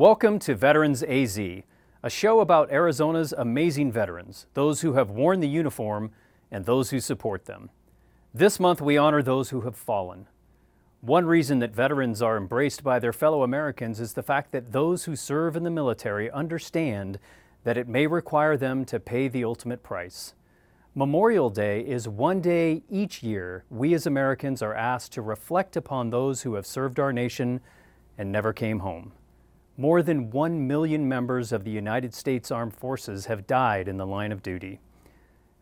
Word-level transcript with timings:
Welcome 0.00 0.38
to 0.38 0.54
Veterans 0.54 1.02
AZ, 1.02 1.38
a 1.38 2.08
show 2.08 2.40
about 2.40 2.72
Arizona's 2.72 3.34
amazing 3.36 3.92
veterans, 3.92 4.46
those 4.54 4.80
who 4.80 4.94
have 4.94 5.10
worn 5.10 5.40
the 5.40 5.46
uniform 5.46 6.12
and 6.50 6.64
those 6.64 6.88
who 6.88 7.00
support 7.00 7.44
them. 7.44 7.68
This 8.32 8.58
month 8.58 8.80
we 8.80 8.96
honor 8.96 9.20
those 9.20 9.50
who 9.50 9.60
have 9.60 9.76
fallen. 9.76 10.26
One 11.02 11.26
reason 11.26 11.58
that 11.58 11.74
veterans 11.74 12.22
are 12.22 12.38
embraced 12.38 12.82
by 12.82 12.98
their 12.98 13.12
fellow 13.12 13.42
Americans 13.42 14.00
is 14.00 14.14
the 14.14 14.22
fact 14.22 14.52
that 14.52 14.72
those 14.72 15.04
who 15.04 15.14
serve 15.14 15.54
in 15.54 15.64
the 15.64 15.70
military 15.70 16.30
understand 16.30 17.18
that 17.64 17.76
it 17.76 17.86
may 17.86 18.06
require 18.06 18.56
them 18.56 18.86
to 18.86 18.98
pay 18.98 19.28
the 19.28 19.44
ultimate 19.44 19.82
price. 19.82 20.32
Memorial 20.94 21.50
Day 21.50 21.82
is 21.82 22.08
one 22.08 22.40
day 22.40 22.82
each 22.88 23.22
year 23.22 23.64
we 23.68 23.92
as 23.92 24.06
Americans 24.06 24.62
are 24.62 24.72
asked 24.72 25.12
to 25.12 25.20
reflect 25.20 25.76
upon 25.76 26.08
those 26.08 26.40
who 26.40 26.54
have 26.54 26.64
served 26.64 26.98
our 26.98 27.12
nation 27.12 27.60
and 28.16 28.32
never 28.32 28.54
came 28.54 28.78
home. 28.78 29.12
More 29.76 30.02
than 30.02 30.30
1 30.30 30.66
million 30.66 31.08
members 31.08 31.52
of 31.52 31.64
the 31.64 31.70
United 31.70 32.14
States 32.14 32.50
Armed 32.50 32.74
Forces 32.74 33.26
have 33.26 33.46
died 33.46 33.88
in 33.88 33.96
the 33.96 34.06
line 34.06 34.32
of 34.32 34.42
duty. 34.42 34.80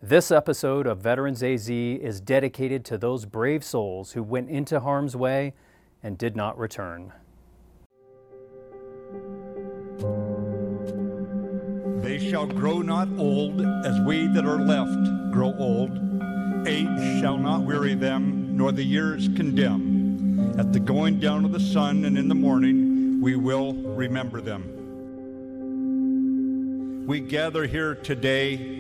This 0.03 0.31
episode 0.31 0.87
of 0.87 0.99
Veterans 0.99 1.43
AZ 1.43 1.69
is 1.69 2.21
dedicated 2.21 2.85
to 2.87 2.99
those 2.99 3.27
brave 3.27 3.65
souls 3.65 4.13
who 4.13 4.23
went 4.23 4.49
into 4.49 4.81
harm's 4.81 5.17
way 5.17 5.55
and 6.03 6.17
did 6.17 6.37
not 6.37 6.59
return. 6.59 7.13
They 12.03 12.19
shall 12.19 12.47
grow 12.47 12.81
not 12.81 13.09
old 13.19 13.61
as 13.85 14.01
we 14.01 14.29
that 14.29 14.45
are 14.45 14.61
left 14.61 15.33
grow 15.33 15.55
old. 15.59 15.91
Age 16.67 17.21
shall 17.21 17.37
not 17.37 17.63
weary 17.63 17.95
them, 17.95 18.57
nor 18.57 18.73
the 18.73 18.85
years 18.85 19.29
condemn. 19.37 20.59
At 20.59 20.73
the 20.73 20.81
going 20.81 21.21
down 21.21 21.45
of 21.45 21.53
the 21.53 21.61
sun 21.61 22.05
and 22.05 22.17
in 22.17 22.29
the 22.29 22.35
morning, 22.35 22.88
we 23.21 23.35
will 23.37 23.75
remember 23.75 24.41
them. 24.41 24.75
We 27.07 27.21
gather 27.21 27.67
here 27.67 27.95
today 27.97 28.79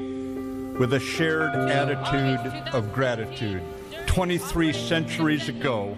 with 0.78 0.92
a 0.92 1.00
shared 1.00 1.54
attitude 1.54 2.52
of 2.72 2.92
gratitude. 2.92 3.62
23 4.06 4.72
centuries 4.72 5.48
ago, 5.48 5.96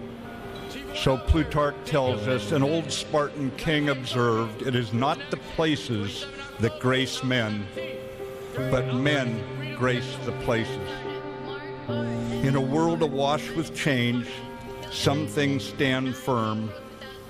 so 0.95 1.17
Plutarch 1.17 1.75
tells 1.85 2.27
us, 2.27 2.51
an 2.51 2.63
old 2.63 2.91
Spartan 2.91 3.51
king 3.57 3.89
observed, 3.89 4.63
it 4.63 4.75
is 4.75 4.91
not 4.91 5.19
the 5.29 5.37
places 5.55 6.25
that 6.59 6.79
grace 6.79 7.23
men, 7.23 7.65
but 8.55 8.95
men 8.95 9.75
grace 9.77 10.17
the 10.25 10.31
places. 10.43 10.89
In 12.43 12.55
a 12.55 12.61
world 12.61 13.01
awash 13.03 13.49
with 13.51 13.75
change, 13.75 14.27
some 14.91 15.27
things 15.27 15.63
stand 15.63 16.15
firm, 16.15 16.71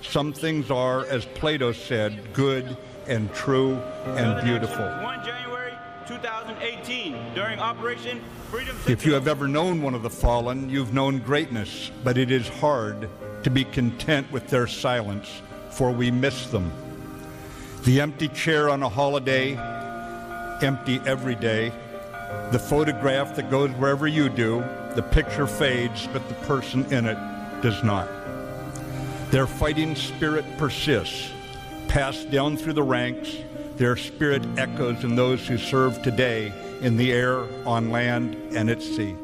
some 0.02 0.34
things 0.34 0.72
are, 0.72 1.06
as 1.06 1.26
Plato 1.26 1.72
said, 1.72 2.34
good 2.34 2.78
and 3.08 3.34
true 3.34 3.76
and 4.06 4.44
beautiful. 4.44 4.86
1 4.86 5.26
January 5.26 5.74
2018, 6.08 7.34
during 7.34 7.60
Operation 7.60 8.22
Freedom 8.50 8.76
If 8.88 9.06
you 9.06 9.14
have 9.14 9.28
ever 9.28 9.48
known 9.48 9.82
one 9.82 9.94
of 9.94 10.04
the 10.04 10.10
fallen, 10.10 10.70
you've 10.70 10.94
known 10.94 11.20
greatness, 11.20 11.92
but 12.04 12.18
it 12.18 12.32
is 12.32 12.48
hard 12.48 13.10
to 13.44 13.50
be 13.50 13.64
content 13.64 14.32
with 14.32 14.48
their 14.48 14.68
silence, 14.68 15.42
for 15.70 15.92
we 15.92 16.12
miss 16.12 16.48
them. 16.48 16.72
The 17.84 18.02
empty 18.02 18.28
chair 18.28 18.70
on 18.70 18.84
a 18.84 18.90
holiday, 18.90 19.58
empty 20.62 21.00
every 21.06 21.36
day. 21.36 21.72
The 22.52 22.60
photograph 22.60 23.36
that 23.36 23.50
goes 23.50 23.72
wherever 23.72 24.08
you 24.08 24.30
do, 24.30 24.64
the 24.96 25.02
picture 25.02 25.48
fades, 25.48 26.08
but 26.14 26.28
the 26.28 26.36
person 26.46 26.86
in 26.94 27.06
it 27.06 27.18
does 27.62 27.84
not. 27.84 28.08
Their 29.32 29.48
fighting 29.48 29.96
spirit 29.96 30.46
persists, 30.58 31.32
passed 31.88 32.30
down 32.32 32.58
through 32.58 32.74
the 32.74 32.84
ranks. 32.84 33.38
Their 33.78 33.96
spirit 33.96 34.44
echoes 34.58 35.06
in 35.06 35.16
those 35.16 35.48
who 35.48 35.58
serve 35.58 36.02
today 36.02 36.52
in 36.82 36.98
the 36.98 37.14
air, 37.14 37.46
on 37.66 37.92
land, 37.92 38.36
and 38.54 38.70
at 38.70 38.82
sea. 38.82 39.16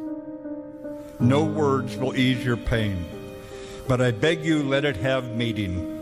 No 1.19 1.43
words 1.43 1.97
will 1.97 2.15
ease 2.15 2.45
your 2.45 2.55
pain, 2.55 3.05
but 3.89 3.99
I 3.99 4.11
beg 4.11 4.45
you 4.45 4.63
let 4.63 4.85
it 4.85 4.95
have 4.95 5.35
meaning. 5.35 5.93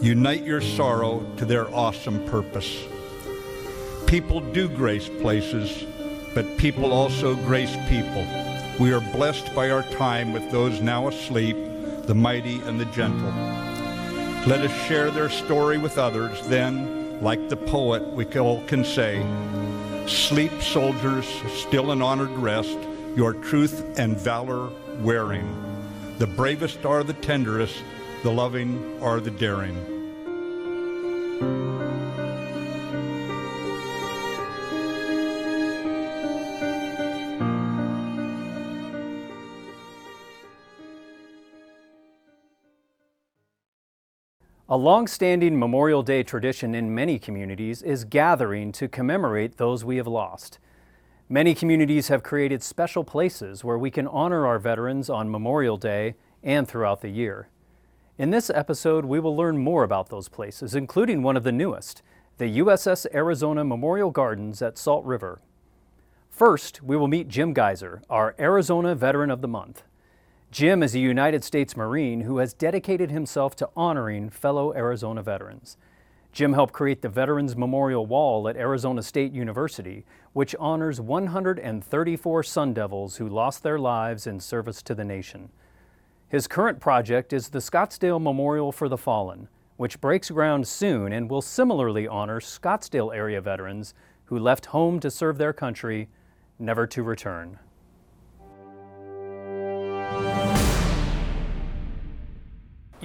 Unite 0.00 0.42
your 0.42 0.62
sorrow 0.62 1.20
to 1.36 1.44
their 1.44 1.68
awesome 1.74 2.24
purpose. 2.30 2.84
People 4.06 4.40
do 4.40 4.66
grace 4.66 5.10
places, 5.20 5.84
but 6.34 6.56
people 6.56 6.90
also 6.90 7.34
grace 7.34 7.76
people. 7.88 8.26
We 8.78 8.94
are 8.94 9.00
blessed 9.12 9.54
by 9.54 9.70
our 9.70 9.82
time 9.82 10.32
with 10.32 10.50
those 10.50 10.80
now 10.80 11.08
asleep, 11.08 11.56
the 12.06 12.14
mighty 12.14 12.60
and 12.60 12.80
the 12.80 12.84
gentle. 12.86 13.32
Let 14.46 14.60
us 14.60 14.86
share 14.86 15.10
their 15.10 15.28
story 15.28 15.76
with 15.76 15.98
others, 15.98 16.46
then, 16.46 17.20
like 17.20 17.48
the 17.48 17.56
poet, 17.56 18.02
we 18.12 18.24
all 18.38 18.62
can 18.66 18.84
say, 18.84 19.24
Sleep, 20.06 20.52
soldiers, 20.62 21.26
still 21.52 21.90
in 21.90 22.00
honored 22.00 22.30
rest, 22.30 22.78
your 23.16 23.34
truth 23.34 23.98
and 23.98 24.16
valor 24.16 24.70
wearing. 25.00 25.46
The 26.18 26.28
bravest 26.28 26.86
are 26.86 27.02
the 27.02 27.14
tenderest, 27.14 27.82
the 28.22 28.30
loving 28.30 29.02
are 29.02 29.18
the 29.18 29.32
daring. 29.32 29.95
A 44.68 44.76
long-standing 44.76 45.56
Memorial 45.56 46.02
Day 46.02 46.24
tradition 46.24 46.74
in 46.74 46.92
many 46.92 47.20
communities 47.20 47.82
is 47.82 48.04
gathering 48.04 48.72
to 48.72 48.88
commemorate 48.88 49.58
those 49.58 49.84
we 49.84 49.96
have 49.96 50.08
lost. 50.08 50.58
Many 51.28 51.54
communities 51.54 52.08
have 52.08 52.24
created 52.24 52.64
special 52.64 53.04
places 53.04 53.62
where 53.62 53.78
we 53.78 53.92
can 53.92 54.08
honor 54.08 54.44
our 54.44 54.58
veterans 54.58 55.08
on 55.08 55.30
Memorial 55.30 55.76
Day 55.76 56.16
and 56.42 56.66
throughout 56.66 57.00
the 57.00 57.10
year. 57.10 57.48
In 58.18 58.30
this 58.30 58.50
episode, 58.50 59.04
we 59.04 59.20
will 59.20 59.36
learn 59.36 59.56
more 59.56 59.84
about 59.84 60.08
those 60.08 60.28
places, 60.28 60.74
including 60.74 61.22
one 61.22 61.36
of 61.36 61.44
the 61.44 61.52
newest, 61.52 62.02
the 62.38 62.58
USS 62.58 63.06
Arizona 63.14 63.62
Memorial 63.62 64.10
Gardens 64.10 64.60
at 64.62 64.78
Salt 64.78 65.04
River. 65.04 65.40
First, 66.28 66.82
we 66.82 66.96
will 66.96 67.06
meet 67.06 67.28
Jim 67.28 67.52
Geiser, 67.52 68.02
our 68.10 68.34
Arizona 68.36 68.96
Veteran 68.96 69.30
of 69.30 69.42
the 69.42 69.48
Month. 69.48 69.84
Jim 70.52 70.82
is 70.82 70.94
a 70.94 71.00
United 71.00 71.42
States 71.42 71.76
Marine 71.76 72.20
who 72.20 72.38
has 72.38 72.54
dedicated 72.54 73.10
himself 73.10 73.56
to 73.56 73.68
honoring 73.76 74.30
fellow 74.30 74.72
Arizona 74.74 75.22
veterans. 75.22 75.76
Jim 76.32 76.52
helped 76.52 76.72
create 76.72 77.02
the 77.02 77.08
Veterans 77.08 77.56
Memorial 77.56 78.06
Wall 78.06 78.48
at 78.48 78.56
Arizona 78.56 79.02
State 79.02 79.32
University, 79.32 80.04
which 80.34 80.54
honors 80.58 81.00
134 81.00 82.42
Sun 82.44 82.74
Devils 82.74 83.16
who 83.16 83.28
lost 83.28 83.62
their 83.62 83.78
lives 83.78 84.26
in 84.26 84.38
service 84.38 84.82
to 84.82 84.94
the 84.94 85.04
nation. 85.04 85.50
His 86.28 86.46
current 86.46 86.78
project 86.78 87.32
is 87.32 87.48
the 87.48 87.58
Scottsdale 87.58 88.22
Memorial 88.22 88.70
for 88.70 88.88
the 88.88 88.96
Fallen, 88.96 89.48
which 89.76 90.00
breaks 90.00 90.30
ground 90.30 90.68
soon 90.68 91.12
and 91.12 91.28
will 91.28 91.42
similarly 91.42 92.06
honor 92.06 92.40
Scottsdale 92.40 93.14
area 93.14 93.40
veterans 93.40 93.94
who 94.26 94.38
left 94.38 94.66
home 94.66 95.00
to 95.00 95.10
serve 95.10 95.38
their 95.38 95.52
country, 95.52 96.08
never 96.58 96.86
to 96.86 97.02
return. 97.02 97.58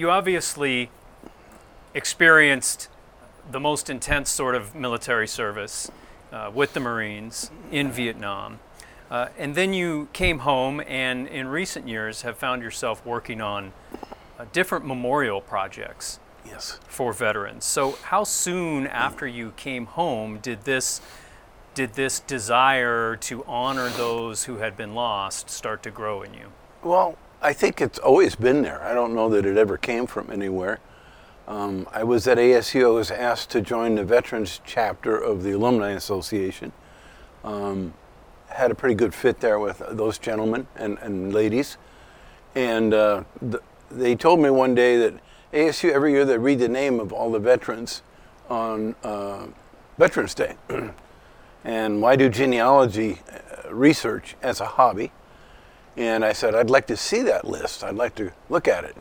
You 0.02 0.10
obviously 0.10 0.90
experienced 1.94 2.88
the 3.48 3.60
most 3.60 3.88
intense 3.88 4.30
sort 4.30 4.56
of 4.56 4.74
military 4.74 5.28
service 5.28 5.92
uh, 6.32 6.50
with 6.52 6.74
the 6.74 6.80
Marines 6.80 7.52
in 7.70 7.92
Vietnam. 7.92 8.58
Uh, 9.12 9.28
and 9.38 9.54
then 9.54 9.72
you 9.72 10.08
came 10.12 10.40
home 10.40 10.82
and 10.88 11.28
in 11.28 11.46
recent 11.46 11.86
years 11.86 12.22
have 12.22 12.36
found 12.36 12.64
yourself 12.64 13.06
working 13.06 13.40
on 13.40 13.72
uh, 14.40 14.44
different 14.52 14.84
memorial 14.84 15.40
projects 15.40 16.18
Yes. 16.44 16.80
for 16.88 17.12
veterans. 17.12 17.64
So 17.64 17.92
how 18.02 18.24
soon 18.24 18.88
after 18.88 19.24
you 19.24 19.52
came 19.52 19.86
home 19.86 20.38
did 20.38 20.62
this 20.64 21.00
did 21.74 21.94
this 21.94 22.18
desire 22.18 23.14
to 23.18 23.44
honor 23.44 23.88
those 23.88 24.46
who 24.46 24.56
had 24.56 24.76
been 24.76 24.96
lost 24.96 25.48
start 25.48 25.80
to 25.84 25.92
grow 25.92 26.22
in 26.22 26.34
you? 26.34 26.50
Well, 26.82 27.16
I 27.44 27.52
think 27.52 27.80
it's 27.80 27.98
always 27.98 28.36
been 28.36 28.62
there. 28.62 28.80
I 28.82 28.94
don't 28.94 29.16
know 29.16 29.28
that 29.30 29.44
it 29.44 29.56
ever 29.56 29.76
came 29.76 30.06
from 30.06 30.30
anywhere. 30.30 30.78
Um, 31.48 31.88
I 31.92 32.04
was 32.04 32.28
at 32.28 32.38
ASU. 32.38 32.84
I 32.84 32.90
was 32.90 33.10
asked 33.10 33.50
to 33.50 33.60
join 33.60 33.96
the 33.96 34.04
veterans 34.04 34.60
chapter 34.64 35.18
of 35.18 35.42
the 35.42 35.50
Alumni 35.50 35.90
Association. 35.90 36.70
Um, 37.42 37.94
had 38.46 38.70
a 38.70 38.76
pretty 38.76 38.94
good 38.94 39.12
fit 39.12 39.40
there 39.40 39.58
with 39.58 39.82
those 39.90 40.18
gentlemen 40.18 40.68
and, 40.76 40.98
and 40.98 41.34
ladies. 41.34 41.78
And 42.54 42.94
uh, 42.94 43.24
th- 43.40 43.62
they 43.90 44.14
told 44.14 44.38
me 44.38 44.48
one 44.48 44.76
day 44.76 44.96
that 44.98 45.14
ASU 45.52 45.90
every 45.90 46.12
year 46.12 46.24
they 46.24 46.38
read 46.38 46.60
the 46.60 46.68
name 46.68 47.00
of 47.00 47.12
all 47.12 47.32
the 47.32 47.40
veterans 47.40 48.02
on 48.48 48.94
uh, 49.02 49.46
Veterans 49.98 50.34
Day. 50.34 50.54
and 51.64 52.00
why 52.00 52.14
do 52.14 52.28
genealogy 52.28 53.18
uh, 53.28 53.74
research 53.74 54.36
as 54.42 54.60
a 54.60 54.66
hobby? 54.66 55.10
And 55.96 56.24
I 56.24 56.32
said, 56.32 56.54
I'd 56.54 56.70
like 56.70 56.86
to 56.86 56.96
see 56.96 57.22
that 57.22 57.46
list. 57.46 57.84
I'd 57.84 57.94
like 57.94 58.14
to 58.16 58.32
look 58.48 58.66
at 58.66 58.84
it. 58.84 58.96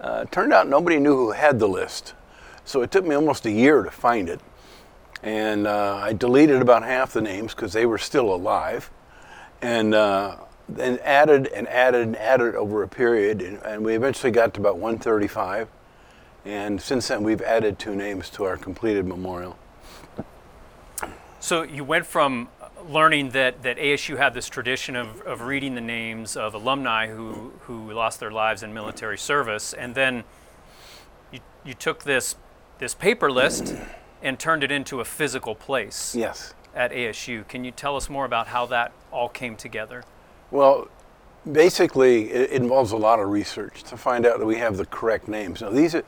Uh, 0.00 0.24
turned 0.26 0.52
out 0.52 0.68
nobody 0.68 0.98
knew 0.98 1.16
who 1.16 1.30
had 1.32 1.58
the 1.58 1.68
list. 1.68 2.14
So 2.64 2.82
it 2.82 2.90
took 2.90 3.04
me 3.04 3.14
almost 3.14 3.46
a 3.46 3.50
year 3.50 3.82
to 3.82 3.90
find 3.90 4.28
it. 4.28 4.40
And 5.22 5.66
uh, 5.66 5.96
I 5.96 6.12
deleted 6.12 6.62
about 6.62 6.82
half 6.82 7.12
the 7.12 7.20
names 7.20 7.54
because 7.54 7.72
they 7.72 7.86
were 7.86 7.98
still 7.98 8.32
alive. 8.32 8.90
And 9.60 9.94
uh, 9.94 10.36
then 10.68 10.98
added 11.02 11.48
and 11.48 11.66
added 11.68 12.06
and 12.06 12.16
added 12.16 12.54
over 12.54 12.82
a 12.82 12.88
period. 12.88 13.42
And, 13.42 13.60
and 13.62 13.84
we 13.84 13.94
eventually 13.94 14.30
got 14.30 14.54
to 14.54 14.60
about 14.60 14.76
135. 14.76 15.68
And 16.44 16.80
since 16.80 17.08
then, 17.08 17.22
we've 17.22 17.42
added 17.42 17.78
two 17.78 17.96
names 17.96 18.30
to 18.30 18.44
our 18.44 18.56
completed 18.56 19.06
memorial. 19.06 19.58
So 21.40 21.62
you 21.62 21.84
went 21.84 22.06
from 22.06 22.48
learning 22.88 23.30
that, 23.30 23.62
that 23.62 23.76
ASU 23.76 24.16
had 24.16 24.34
this 24.34 24.48
tradition 24.48 24.96
of, 24.96 25.20
of 25.22 25.42
reading 25.42 25.74
the 25.74 25.80
names 25.80 26.36
of 26.36 26.54
alumni 26.54 27.08
who, 27.08 27.52
who 27.62 27.92
lost 27.92 28.18
their 28.18 28.30
lives 28.30 28.62
in 28.62 28.72
military 28.72 29.18
service, 29.18 29.72
and 29.74 29.94
then 29.94 30.24
you, 31.30 31.40
you 31.64 31.74
took 31.74 32.04
this, 32.04 32.36
this 32.78 32.94
paper 32.94 33.30
list 33.30 33.74
and 34.22 34.38
turned 34.38 34.64
it 34.64 34.72
into 34.72 35.00
a 35.00 35.04
physical 35.04 35.54
place 35.54 36.14
Yes. 36.14 36.54
at 36.74 36.90
ASU. 36.90 37.46
Can 37.46 37.62
you 37.64 37.70
tell 37.70 37.96
us 37.96 38.08
more 38.08 38.24
about 38.24 38.48
how 38.48 38.66
that 38.66 38.92
all 39.12 39.28
came 39.28 39.54
together? 39.54 40.02
Well, 40.50 40.88
basically, 41.50 42.30
it 42.30 42.50
involves 42.50 42.92
a 42.92 42.96
lot 42.96 43.20
of 43.20 43.28
research 43.28 43.82
to 43.84 43.96
find 43.96 44.24
out 44.24 44.38
that 44.38 44.46
we 44.46 44.56
have 44.56 44.78
the 44.78 44.86
correct 44.86 45.28
names. 45.28 45.60
Now, 45.60 45.70
these, 45.70 45.94
are, 45.94 46.04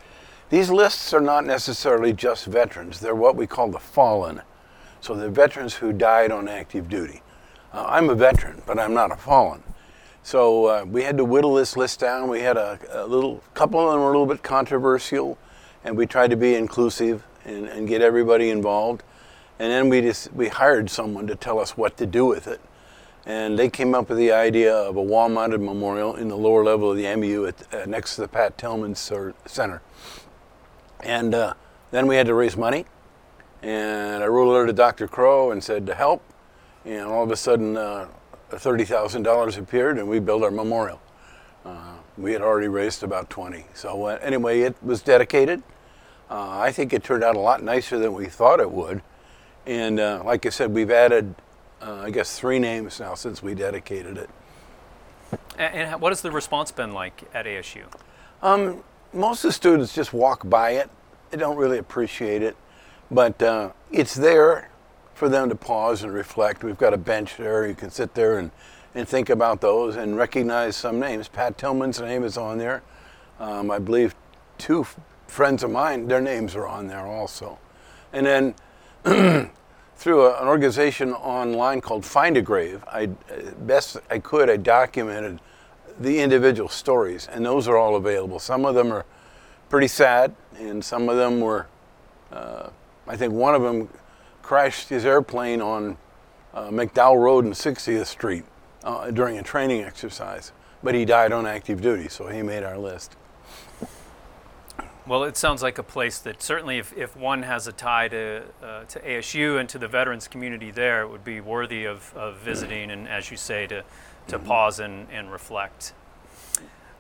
these 0.49 0.71
lists 0.71 1.13
are 1.13 1.21
not 1.21 1.45
necessarily 1.45 2.15
just 2.15 2.47
veterans, 2.47 3.01
they're 3.01 3.15
what 3.15 3.37
we 3.37 3.47
call 3.47 3.71
the 3.71 3.79
fallen. 3.79 4.41
So, 5.01 5.15
they're 5.15 5.31
veterans 5.31 5.75
who 5.75 5.93
died 5.93 6.31
on 6.31 6.49
active 6.49 6.89
duty. 6.89 7.23
Uh, 7.73 7.85
I'm 7.89 8.11
a 8.11 8.15
veteran, 8.15 8.63
but 8.67 8.79
I'm 8.79 8.95
not 8.95 9.13
a 9.13 9.17
fallen. 9.17 9.63
So, 10.23 10.67
uh, 10.67 10.85
we 10.87 11.03
had 11.03 11.17
to 11.17 11.25
whittle 11.25 11.55
this 11.55 11.77
list 11.77 12.01
down. 12.01 12.29
We 12.29 12.41
had 12.41 12.57
a, 12.57 12.79
a 12.91 13.07
little 13.07 13.43
couple 13.55 13.81
of 13.81 13.93
them 13.93 14.01
were 14.01 14.09
a 14.09 14.19
little 14.19 14.27
bit 14.27 14.43
controversial, 14.43 15.39
and 15.85 15.97
we 15.97 16.07
tried 16.07 16.31
to 16.31 16.37
be 16.37 16.55
inclusive 16.55 17.25
and, 17.45 17.67
and 17.67 17.89
get 17.89 18.03
everybody 18.03 18.51
involved. 18.51 19.03
And 19.59 19.71
then 19.71 19.89
we 19.89 20.01
just 20.01 20.33
we 20.33 20.49
hired 20.49 20.91
someone 20.91 21.27
to 21.27 21.35
tell 21.35 21.59
us 21.59 21.77
what 21.77 21.97
to 21.99 22.07
do 22.07 22.27
with 22.27 22.47
it 22.47 22.61
and 23.27 23.59
they 23.59 23.69
came 23.69 23.95
up 23.95 24.09
with 24.09 24.19
the 24.19 24.33
idea 24.33 24.75
of 24.75 24.97
a 24.97 25.03
wall-mounted 25.03 25.61
memorial 25.61 26.17
in 26.17 26.29
the 26.29 26.37
lower 26.37 26.65
level 26.65 26.91
of 26.91 26.97
the 26.97 27.15
MU 27.17 27.47
at, 27.47 27.75
uh, 27.75 27.85
next 27.87 28.15
to 28.15 28.23
the 28.23 28.29
Pat 28.29 28.57
Tillman 28.57 28.95
Center. 28.95 29.83
And 31.01 31.35
uh, 31.35 31.55
then 31.91 32.07
we 32.07 32.17
had 32.17 32.27
to 32.27 32.35
raise 32.35 32.57
money, 32.57 32.87
and 33.63 34.23
I 34.23 34.27
wrote 34.27 34.49
a 34.49 34.51
letter 34.51 34.67
to 34.67 34.73
Dr. 34.73 35.09
Crow 35.09 35.51
and 35.51 35.63
said 35.63 35.87
to 35.87 35.95
help, 35.95 36.23
and 36.85 37.03
all 37.03 37.23
of 37.23 37.31
a 37.31 37.37
sudden, 37.37 37.77
uh, 37.77 38.09
thirty 38.51 38.85
thousand 38.85 39.23
dollars 39.23 39.57
appeared, 39.57 39.99
and 39.99 40.09
we 40.09 40.19
built 40.19 40.43
our 40.43 40.51
memorial. 40.51 41.01
Uh, 41.65 41.95
we 42.17 42.33
had 42.33 42.43
already 42.43 42.69
raised 42.69 43.03
about 43.03 43.31
twenty. 43.31 43.67
So 43.75 44.07
uh, 44.07 44.19
anyway, 44.23 44.61
it 44.61 44.77
was 44.83 45.03
dedicated. 45.03 45.63
Uh, 46.31 46.59
I 46.59 46.73
think 46.73 46.93
it 46.93 47.03
turned 47.03 47.25
out 47.25 47.37
a 47.37 47.41
lot 47.41 47.63
nicer 47.63 47.99
than 47.99 48.13
we 48.15 48.27
thought 48.27 48.61
it 48.61 48.71
would, 48.71 49.03
and 49.67 49.99
uh, 50.01 50.23
like 50.25 50.47
I 50.47 50.51
said, 50.51 50.73
we've 50.73 50.91
added 50.91 51.35
uh, 51.83 52.03
I 52.05 52.11
guess 52.11 52.39
three 52.39 52.59
names 52.59 53.01
now 53.01 53.15
since 53.15 53.43
we 53.43 53.55
dedicated 53.55 54.19
it. 54.19 54.31
And, 55.59 55.75
and 55.75 56.01
what 56.01 56.11
has 56.11 56.21
the 56.21 56.31
response 56.31 56.71
been 56.71 56.93
like 56.93 57.25
at 57.35 57.47
ASU? 57.47 57.85
Um, 58.43 58.83
most 59.13 59.45
of 59.45 59.49
the 59.49 59.53
students 59.53 59.95
just 59.95 60.13
walk 60.13 60.49
by 60.49 60.73
it. 60.73 60.91
They 61.31 61.37
don't 61.37 61.57
really 61.57 61.79
appreciate 61.79 62.43
it, 62.43 62.57
but 63.11 63.43
uh, 63.43 63.71
it's 63.91 64.15
there 64.15 64.71
for 65.15 65.29
them 65.29 65.49
to 65.49 65.55
pause 65.55 66.03
and 66.03 66.15
reflect. 66.15 66.65
We've 66.65 66.79
got 66.79 66.95
a 66.95 66.99
bench 66.99 67.37
there. 67.37 67.67
You 67.67 67.75
can 67.75 67.91
sit 67.91 68.15
there 68.15 68.39
and, 68.39 68.51
and 68.95 69.07
think 69.07 69.29
about 69.29 69.61
those 69.61 69.97
and 69.97 70.17
recognize 70.17 70.77
some 70.77 70.99
names. 70.99 71.29
Pat 71.29 71.59
Tillman's 71.59 72.01
name 72.01 72.25
is 72.25 72.39
on 72.39 72.59
there. 72.59 72.83
Um, 73.39 73.71
I 73.71 73.79
believe 73.79 74.15
two 74.59 74.83
f- 74.83 74.97
friends 75.27 75.63
of 75.63 75.71
mine, 75.71 76.09
their 76.09 76.21
names 76.21 76.55
are 76.55 76.67
on 76.67 76.87
there 76.87 77.07
also. 77.07 77.59
And 78.13 78.27
then 78.27 78.55
through 79.97 80.27
a, 80.27 80.41
an 80.41 80.49
organization 80.49 81.13
online 81.13 81.81
called 81.81 82.05
Find 82.05 82.37
a 82.37 82.43
Grave, 82.43 82.83
I 82.89 83.07
best 83.07 83.99
I 84.11 84.19
could 84.19 84.49
I 84.49 84.57
documented 84.57 85.41
the 85.99 86.21
individual 86.21 86.71
stories, 86.71 87.29
and 87.31 87.45
those 87.45 87.69
are 87.69 87.77
all 87.77 87.97
available. 87.97 88.39
Some 88.39 88.65
of 88.65 88.75
them 88.75 88.91
are 88.91 89.05
pretty 89.69 89.89
sad, 89.89 90.35
and 90.57 90.83
some 90.85 91.09
of 91.09 91.17
them 91.17 91.41
were. 91.41 91.67
Uh, 92.33 92.71
I 93.11 93.17
think 93.17 93.33
one 93.33 93.57
of 93.57 93.63
them 93.63 93.89
crashed 94.41 94.89
his 94.89 95.05
airplane 95.05 95.61
on 95.61 95.97
uh, 96.55 96.69
McDowell 96.69 97.21
Road 97.21 97.45
and 97.45 97.53
60th 97.53 98.07
Street 98.07 98.45
uh, 98.85 99.11
during 99.11 99.37
a 99.37 99.43
training 99.43 99.83
exercise, 99.83 100.53
but 100.81 100.95
he 100.95 101.05
died 101.05 101.33
on 101.33 101.45
active 101.45 101.83
duty, 101.83 102.09
so 102.09 102.29
he 102.29 102.41
made 102.41 102.63
our 102.63 102.79
list. 102.79 103.17
Well, 105.09 105.25
it 105.25 105.37
sounds 105.37 105.61
like 105.61 105.79
a 105.79 105.83
place 105.83 106.21
that 106.21 106.41
certainly, 106.41 106.79
if, 106.79 106.97
if 106.97 107.17
one 107.17 107.43
has 107.43 107.67
a 107.67 107.73
tie 107.73 108.07
to, 108.07 108.45
uh, 108.63 108.85
to 108.85 109.01
ASU 109.01 109.59
and 109.59 109.69
to 109.71 109.79
the 109.79 109.89
veterans 109.89 110.29
community 110.29 110.71
there, 110.71 111.03
it 111.03 111.09
would 111.09 111.25
be 111.25 111.41
worthy 111.41 111.87
of, 111.87 112.15
of 112.17 112.37
visiting 112.37 112.93
and, 112.93 113.09
as 113.09 113.29
you 113.33 113.37
say, 113.37 113.67
to, 113.67 113.83
to 114.29 114.39
pause 114.39 114.79
and, 114.79 115.09
and 115.11 115.33
reflect. 115.33 115.95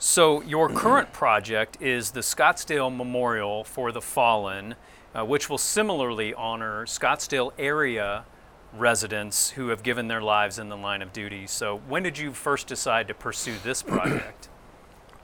So, 0.00 0.42
your 0.42 0.68
current 0.70 1.12
project 1.12 1.80
is 1.80 2.10
the 2.10 2.20
Scottsdale 2.20 2.94
Memorial 2.94 3.62
for 3.62 3.92
the 3.92 4.00
Fallen, 4.00 4.74
uh, 5.14 5.24
which 5.24 5.48
will 5.50 5.58
similarly 5.58 6.32
honor 6.34 6.86
Scottsdale 6.86 7.52
area 7.58 8.24
residents 8.72 9.50
who 9.50 9.68
have 9.68 9.82
given 9.82 10.08
their 10.08 10.22
lives 10.22 10.58
in 10.58 10.68
the 10.68 10.76
line 10.76 11.02
of 11.02 11.12
duty. 11.12 11.46
So, 11.46 11.78
when 11.88 12.02
did 12.02 12.18
you 12.18 12.32
first 12.32 12.66
decide 12.66 13.08
to 13.08 13.14
pursue 13.14 13.54
this 13.62 13.82
project? 13.82 14.48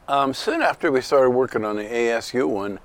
Um, 0.08 0.34
soon 0.34 0.62
after 0.62 0.90
we 0.90 1.00
started 1.00 1.30
working 1.30 1.64
on 1.64 1.76
the 1.76 1.84
ASU 1.84 2.48
one, 2.48 2.78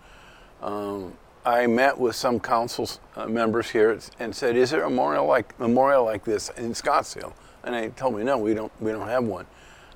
um, 0.61 1.13
I 1.45 1.65
met 1.65 1.97
with 1.97 2.15
some 2.15 2.39
council 2.39 2.89
uh, 3.15 3.27
members 3.27 3.69
here 3.69 3.97
and 4.19 4.35
said, 4.35 4.55
"Is 4.55 4.69
there 4.69 4.83
a 4.83 4.89
memorial 4.89 5.25
like 5.25 5.59
memorial 5.59 6.05
like 6.05 6.23
this 6.23 6.49
in 6.49 6.73
Scottsdale?" 6.73 7.33
And 7.63 7.75
they 7.75 7.89
told 7.89 8.15
me, 8.15 8.23
"No, 8.23 8.37
we 8.37 8.53
don't. 8.53 8.71
We 8.79 8.91
don't 8.91 9.07
have 9.07 9.23
one." 9.23 9.47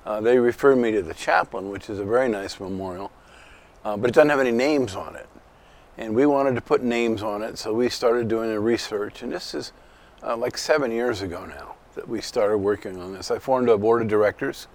Uh, 0.04 0.20
they 0.20 0.38
referred 0.38 0.76
me 0.76 0.92
to 0.92 1.02
the 1.02 1.14
Chaplain, 1.14 1.68
which 1.68 1.90
is 1.90 1.98
a 1.98 2.04
very 2.04 2.28
nice 2.28 2.60
memorial, 2.60 3.10
uh, 3.84 3.96
but 3.96 4.10
it 4.10 4.14
doesn't 4.14 4.30
have 4.30 4.40
any 4.40 4.52
names 4.52 4.94
on 4.94 5.16
it. 5.16 5.26
And 5.98 6.14
we 6.14 6.26
wanted 6.26 6.54
to 6.56 6.60
put 6.60 6.82
names 6.82 7.22
on 7.22 7.42
it, 7.42 7.58
so 7.58 7.72
we 7.72 7.88
started 7.88 8.28
doing 8.28 8.50
the 8.50 8.60
research. 8.60 9.22
And 9.22 9.32
this 9.32 9.54
is 9.54 9.72
uh, 10.22 10.36
like 10.36 10.58
seven 10.58 10.90
years 10.90 11.22
ago 11.22 11.46
now 11.46 11.76
that 11.94 12.06
we 12.06 12.20
started 12.20 12.58
working 12.58 13.00
on 13.00 13.14
this. 13.14 13.30
I 13.30 13.38
formed 13.38 13.68
a 13.68 13.78
board 13.78 14.02
of 14.02 14.08
directors. 14.08 14.68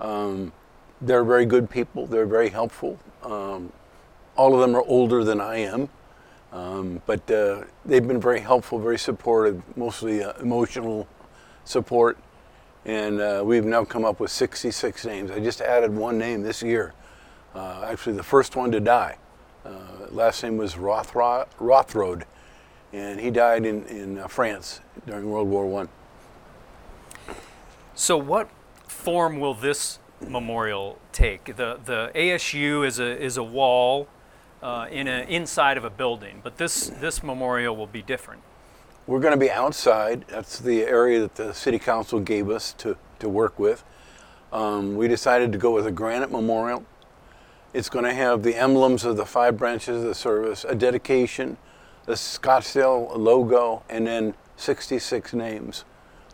Um, 0.00 0.52
they're 1.00 1.24
very 1.24 1.46
good 1.46 1.70
people. 1.70 2.06
They're 2.06 2.26
very 2.26 2.50
helpful. 2.50 2.98
Um, 3.22 3.72
all 4.36 4.54
of 4.54 4.60
them 4.60 4.76
are 4.76 4.82
older 4.82 5.24
than 5.24 5.40
I 5.40 5.56
am, 5.58 5.88
um, 6.52 7.02
but 7.06 7.30
uh, 7.30 7.64
they've 7.84 8.06
been 8.06 8.20
very 8.20 8.40
helpful, 8.40 8.78
very 8.78 8.98
supportive, 8.98 9.62
mostly 9.76 10.22
uh, 10.22 10.34
emotional 10.40 11.08
support. 11.64 12.18
And 12.84 13.20
uh, 13.20 13.42
we've 13.44 13.64
now 13.64 13.84
come 13.84 14.04
up 14.04 14.20
with 14.20 14.30
66 14.30 15.04
names. 15.06 15.30
I 15.30 15.40
just 15.40 15.60
added 15.60 15.94
one 15.94 16.18
name 16.18 16.42
this 16.42 16.62
year. 16.62 16.94
Uh, 17.54 17.86
actually, 17.86 18.16
the 18.16 18.22
first 18.22 18.56
one 18.56 18.70
to 18.72 18.80
die. 18.80 19.16
Uh, 19.64 19.70
last 20.10 20.42
name 20.42 20.56
was 20.56 20.74
Rothro- 20.74 21.46
Rothrode, 21.58 22.24
and 22.92 23.20
he 23.20 23.30
died 23.30 23.66
in, 23.66 23.84
in 23.84 24.18
uh, 24.18 24.28
France 24.28 24.80
during 25.06 25.30
World 25.30 25.48
War 25.48 25.66
One. 25.66 25.88
So, 27.94 28.16
what 28.16 28.48
form 28.88 29.38
will 29.40 29.54
this 29.54 29.98
memorial 30.26 30.98
take? 31.12 31.56
The 31.56 31.78
the 31.84 32.10
ASU 32.14 32.86
is 32.86 32.98
a 32.98 33.22
is 33.22 33.36
a 33.36 33.42
wall 33.42 34.08
uh, 34.62 34.86
in 34.90 35.08
a 35.08 35.26
inside 35.28 35.76
of 35.76 35.84
a 35.84 35.90
building, 35.90 36.40
but 36.42 36.56
this 36.56 36.88
this 37.00 37.22
memorial 37.22 37.76
will 37.76 37.86
be 37.86 38.02
different. 38.02 38.42
We're 39.06 39.20
going 39.20 39.32
to 39.32 39.38
be 39.38 39.50
outside. 39.50 40.24
That's 40.28 40.58
the 40.58 40.82
area 40.82 41.20
that 41.20 41.34
the 41.34 41.52
city 41.52 41.78
council 41.78 42.20
gave 42.20 42.48
us 42.48 42.74
to, 42.74 42.96
to 43.18 43.28
work 43.28 43.58
with. 43.58 43.82
Um, 44.52 44.94
we 44.94 45.08
decided 45.08 45.50
to 45.52 45.58
go 45.58 45.72
with 45.72 45.86
a 45.86 45.90
granite 45.90 46.30
memorial. 46.30 46.84
It's 47.72 47.88
going 47.88 48.04
to 48.04 48.14
have 48.14 48.42
the 48.42 48.56
emblems 48.56 49.04
of 49.04 49.16
the 49.16 49.24
five 49.24 49.56
branches 49.56 49.98
of 49.98 50.02
the 50.02 50.14
service, 50.14 50.64
a 50.64 50.74
dedication, 50.74 51.56
the 52.06 52.14
Scottsdale 52.14 53.16
logo, 53.16 53.84
and 53.88 54.06
then 54.06 54.34
66 54.56 55.32
names 55.34 55.84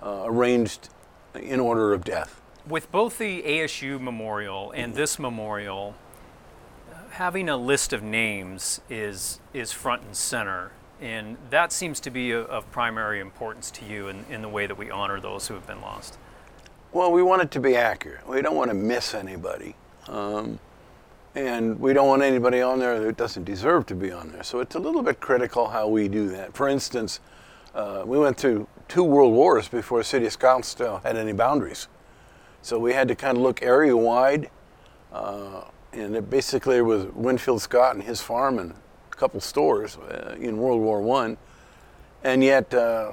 uh, 0.03 0.23
arranged 0.25 0.89
in 1.35 1.61
order 1.61 1.93
of 1.93 2.05
death. 2.05 2.41
With 2.67 2.91
both 2.91 3.19
the 3.19 3.43
ASU 3.43 4.01
memorial 4.01 4.73
and 4.73 4.95
this 4.95 5.19
memorial, 5.19 5.95
having 7.11 7.49
a 7.49 7.57
list 7.57 7.93
of 7.93 8.03
names 8.03 8.81
is 8.91 9.41
is 9.55 9.73
front 9.73 10.03
and 10.03 10.17
center, 10.17 10.73
and 11.01 11.37
that 11.51 11.71
seems 11.73 12.01
to 12.01 12.11
be 12.11 12.31
of, 12.33 12.47
of 12.47 12.71
primary 12.73 13.21
importance 13.21 13.71
to 13.73 13.85
you 13.85 14.09
in, 14.09 14.25
in 14.31 14.43
the 14.43 14.49
way 14.49 14.67
that 14.67 14.77
we 14.77 14.91
honor 14.91 15.21
those 15.21 15.49
who 15.49 15.55
have 15.55 15.67
been 15.67 15.81
lost. 15.81 16.19
Well, 16.93 17.13
we 17.13 17.23
want 17.23 17.43
it 17.43 17.51
to 17.53 17.61
be 17.61 17.77
accurate. 17.77 18.27
We 18.27 18.41
don't 18.43 18.57
want 18.57 18.71
to 18.71 18.75
miss 18.75 19.15
anybody. 19.15 19.77
Um, 20.09 20.59
and 21.37 21.79
we 21.79 21.93
don't 21.93 22.09
want 22.09 22.23
anybody 22.23 22.61
on 22.61 22.81
there 22.81 22.99
that 22.99 23.17
doesn't 23.17 23.45
deserve 23.45 23.87
to 23.87 23.95
be 23.95 24.11
on 24.11 24.33
there. 24.33 24.43
So 24.43 24.59
it's 24.59 24.75
a 24.75 24.81
little 24.81 25.03
bit 25.03 25.21
critical 25.21 25.69
how 25.69 25.87
we 25.87 26.09
do 26.09 26.29
that. 26.31 26.55
For 26.57 26.69
instance, 26.69 27.21
uh, 27.75 28.03
we 28.05 28.19
went 28.19 28.37
through 28.37 28.67
two 28.89 29.05
world 29.05 29.33
wars 29.33 29.69
before 29.69 29.99
the 29.99 30.05
city 30.05 30.27
of 30.27 30.37
Scottsdale 30.37 31.03
had 31.05 31.17
any 31.17 31.33
boundaries. 31.33 31.87
So 32.63 32.79
we 32.79 32.95
had 32.95 33.07
to 33.09 33.15
kind 33.15 33.37
of 33.37 33.43
look 33.43 33.63
area 33.63 33.97
wide. 33.97 34.51
Uh, 35.13 35.61
and 35.93 36.15
it 36.17 36.29
basically 36.29 36.83
was 36.83 37.07
Winfield 37.15 37.63
Scott 37.63 37.95
and 37.95 38.05
his 38.05 38.21
farm 38.21 38.59
and 38.59 38.73
a 38.73 39.15
couple 39.15 39.41
stores 39.41 39.97
uh, 39.97 40.37
in 40.39 40.59
World 40.59 40.81
War 40.81 41.01
One, 41.01 41.37
and 42.23 42.45
yet 42.45 42.73
uh, 42.75 43.13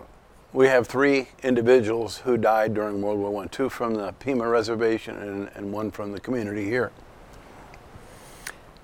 we 0.51 0.67
have 0.67 0.87
three 0.87 1.29
individuals 1.43 2.17
who 2.17 2.37
died 2.37 2.73
during 2.73 3.01
World 3.01 3.19
War 3.19 3.31
One, 3.31 3.49
two 3.49 3.69
from 3.69 3.95
the 3.95 4.11
Pima 4.13 4.47
Reservation 4.47 5.15
and, 5.15 5.49
and 5.55 5.71
one 5.71 5.91
from 5.91 6.11
the 6.11 6.19
community 6.19 6.65
here. 6.65 6.91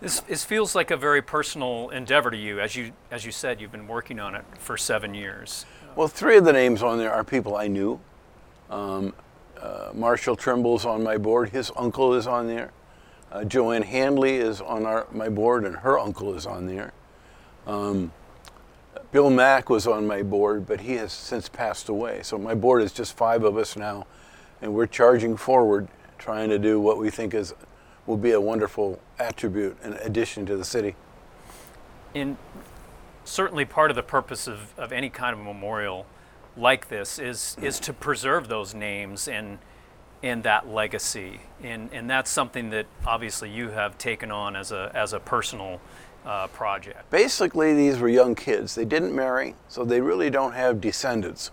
This, 0.01 0.21
this 0.21 0.45
feels 0.45 0.75
like 0.75 0.91
a 0.91 0.97
very 0.97 1.21
personal 1.21 1.89
endeavor 1.89 2.31
to 2.31 2.37
you. 2.37 2.61
As 2.61 2.75
you, 2.75 2.93
as 3.11 3.25
you 3.25 3.33
said, 3.33 3.59
you've 3.59 3.71
been 3.71 3.87
working 3.87 4.17
on 4.19 4.33
it 4.33 4.45
for 4.57 4.77
seven 4.77 5.13
years. 5.13 5.65
Well, 5.95 6.07
three 6.07 6.37
of 6.37 6.45
the 6.45 6.53
names 6.53 6.81
on 6.81 6.97
there 6.97 7.11
are 7.11 7.25
people 7.25 7.57
I 7.57 7.67
knew. 7.67 7.99
Um, 8.69 9.13
uh, 9.59 9.89
Marshall 9.93 10.37
Trimble's 10.37 10.85
on 10.85 11.03
my 11.03 11.17
board. 11.17 11.49
His 11.49 11.69
uncle 11.75 12.13
is 12.13 12.27
on 12.27 12.47
there. 12.47 12.71
Uh, 13.29 13.43
Joanne 13.43 13.83
Handley 13.83 14.37
is 14.37 14.61
on 14.61 14.85
our, 14.85 15.05
my 15.11 15.27
board, 15.27 15.65
and 15.65 15.75
her 15.75 15.99
uncle 15.99 16.33
is 16.33 16.45
on 16.45 16.65
there. 16.65 16.93
Um, 17.67 18.13
Bill 19.11 19.29
Mack 19.29 19.69
was 19.69 19.85
on 19.85 20.07
my 20.07 20.23
board, 20.23 20.65
but 20.65 20.79
he 20.81 20.93
has 20.93 21.11
since 21.11 21.49
passed 21.49 21.89
away. 21.89 22.21
So 22.23 22.37
my 22.37 22.55
board 22.55 22.83
is 22.83 22.93
just 22.93 23.17
five 23.17 23.43
of 23.43 23.57
us 23.57 23.75
now, 23.75 24.07
and 24.61 24.73
we're 24.73 24.87
charging 24.87 25.35
forward, 25.35 25.89
trying 26.17 26.49
to 26.49 26.57
do 26.57 26.79
what 26.79 26.97
we 26.97 27.09
think 27.09 27.33
is 27.33 27.53
will 28.09 28.17
be 28.17 28.31
a 28.31 28.41
wonderful 28.41 28.99
attribute 29.19 29.77
and 29.83 29.93
addition 29.93 30.43
to 30.47 30.57
the 30.57 30.65
city. 30.65 30.95
And 32.15 32.37
certainly 33.23 33.65
part 33.65 33.91
of 33.91 33.95
the 33.95 34.03
purpose 34.03 34.47
of, 34.47 34.73
of 34.77 34.91
any 34.91 35.11
kind 35.11 35.37
of 35.37 35.45
memorial 35.45 36.07
like 36.57 36.89
this 36.89 37.19
is 37.19 37.55
is 37.61 37.79
to 37.79 37.93
preserve 37.93 38.47
those 38.47 38.73
names 38.73 39.27
and 39.27 39.59
and 40.23 40.41
that 40.43 40.67
legacy 40.67 41.39
and 41.63 41.89
and 41.93 42.09
that's 42.09 42.31
something 42.31 42.71
that 42.71 42.87
obviously 43.05 43.49
you 43.49 43.69
have 43.69 43.97
taken 43.99 44.31
on 44.31 44.55
as 44.55 44.71
a 44.71 44.91
as 44.95 45.13
a 45.13 45.19
personal 45.19 45.79
uh, 46.25 46.47
project. 46.47 47.09
Basically, 47.11 47.73
these 47.73 47.99
were 47.99 48.09
young 48.09 48.35
kids. 48.35 48.75
They 48.75 48.83
didn't 48.83 49.15
marry, 49.15 49.55
so 49.69 49.85
they 49.85 50.01
really 50.01 50.29
don't 50.29 50.51
have 50.51 50.81
descendants. 50.81 51.51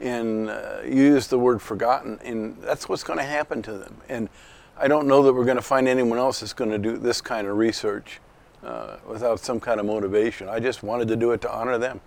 And 0.00 0.50
uh, 0.50 0.80
you 0.84 1.02
use 1.02 1.28
the 1.28 1.38
word 1.38 1.62
forgotten, 1.62 2.18
and 2.22 2.60
that's 2.60 2.90
what's 2.90 3.02
going 3.02 3.18
to 3.18 3.24
happen 3.24 3.62
to 3.62 3.72
them. 3.72 3.96
And 4.10 4.28
I 4.76 4.88
don't 4.88 5.06
know 5.06 5.22
that 5.22 5.32
we're 5.32 5.44
going 5.44 5.56
to 5.56 5.62
find 5.62 5.86
anyone 5.86 6.18
else 6.18 6.40
that's 6.40 6.52
going 6.52 6.70
to 6.70 6.78
do 6.78 6.96
this 6.96 7.20
kind 7.20 7.46
of 7.46 7.56
research 7.56 8.20
uh, 8.64 8.96
without 9.06 9.40
some 9.40 9.60
kind 9.60 9.78
of 9.78 9.86
motivation. 9.86 10.48
I 10.48 10.60
just 10.60 10.82
wanted 10.82 11.08
to 11.08 11.16
do 11.16 11.32
it 11.32 11.40
to 11.42 11.52
honor 11.52 11.78
them. 11.78 12.00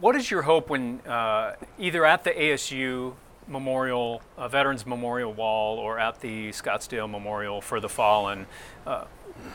What 0.00 0.16
is 0.16 0.30
your 0.30 0.42
hope 0.42 0.70
when 0.70 1.00
uh, 1.00 1.54
either 1.78 2.04
at 2.04 2.24
the 2.24 2.30
ASU 2.30 3.14
Memorial, 3.46 4.22
uh, 4.36 4.48
Veterans 4.48 4.86
Memorial 4.86 5.32
Wall, 5.32 5.78
or 5.78 5.98
at 5.98 6.20
the 6.20 6.50
Scottsdale 6.50 7.10
Memorial 7.10 7.60
for 7.60 7.80
the 7.80 7.88
Fallen, 7.88 8.46
uh, 8.86 9.04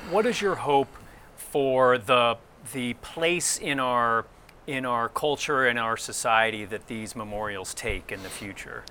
what 0.10 0.26
is 0.26 0.42
your 0.42 0.56
hope 0.56 0.90
for 1.36 1.98
the 1.98 2.38
the 2.74 2.94
place 2.96 3.58
in 3.58 3.80
our 3.80 4.26
in 4.68 4.86
our 4.86 5.08
culture 5.08 5.66
and 5.66 5.80
our 5.80 5.96
society 5.96 6.66
that 6.66 6.88
these 6.88 7.16
memorials 7.16 7.74
take 7.74 8.12
in 8.12 8.22
the 8.24 8.30
future? 8.30 8.84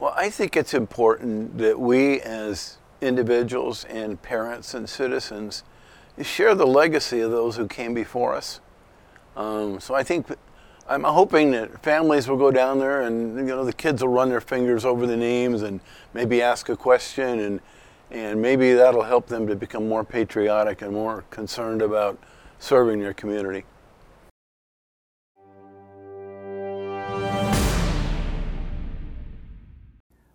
Well, 0.00 0.14
I 0.16 0.30
think 0.30 0.56
it's 0.56 0.74
important 0.74 1.58
that 1.58 1.78
we 1.78 2.20
as 2.20 2.78
individuals 3.00 3.84
and 3.84 4.20
parents 4.22 4.74
and 4.74 4.88
citizens 4.88 5.62
share 6.22 6.54
the 6.54 6.66
legacy 6.66 7.20
of 7.20 7.30
those 7.30 7.56
who 7.56 7.66
came 7.66 7.94
before 7.94 8.34
us. 8.34 8.60
Um, 9.36 9.78
so 9.80 9.94
I 9.94 10.02
think 10.02 10.26
I'm 10.88 11.04
hoping 11.04 11.52
that 11.52 11.82
families 11.82 12.28
will 12.28 12.36
go 12.36 12.50
down 12.50 12.78
there 12.78 13.02
and 13.02 13.36
you 13.36 13.44
know 13.44 13.64
the 13.64 13.72
kids 13.72 14.02
will 14.02 14.10
run 14.10 14.30
their 14.30 14.40
fingers 14.40 14.84
over 14.84 15.06
the 15.06 15.16
names 15.16 15.62
and 15.62 15.80
maybe 16.14 16.42
ask 16.42 16.68
a 16.68 16.76
question 16.76 17.40
and 17.40 17.60
and 18.10 18.40
maybe 18.40 18.72
that'll 18.72 19.02
help 19.02 19.26
them 19.26 19.46
to 19.46 19.54
become 19.54 19.86
more 19.86 20.02
patriotic 20.02 20.80
and 20.80 20.92
more 20.92 21.24
concerned 21.28 21.82
about 21.82 22.18
serving 22.58 23.00
their 23.00 23.12
community. 23.12 23.64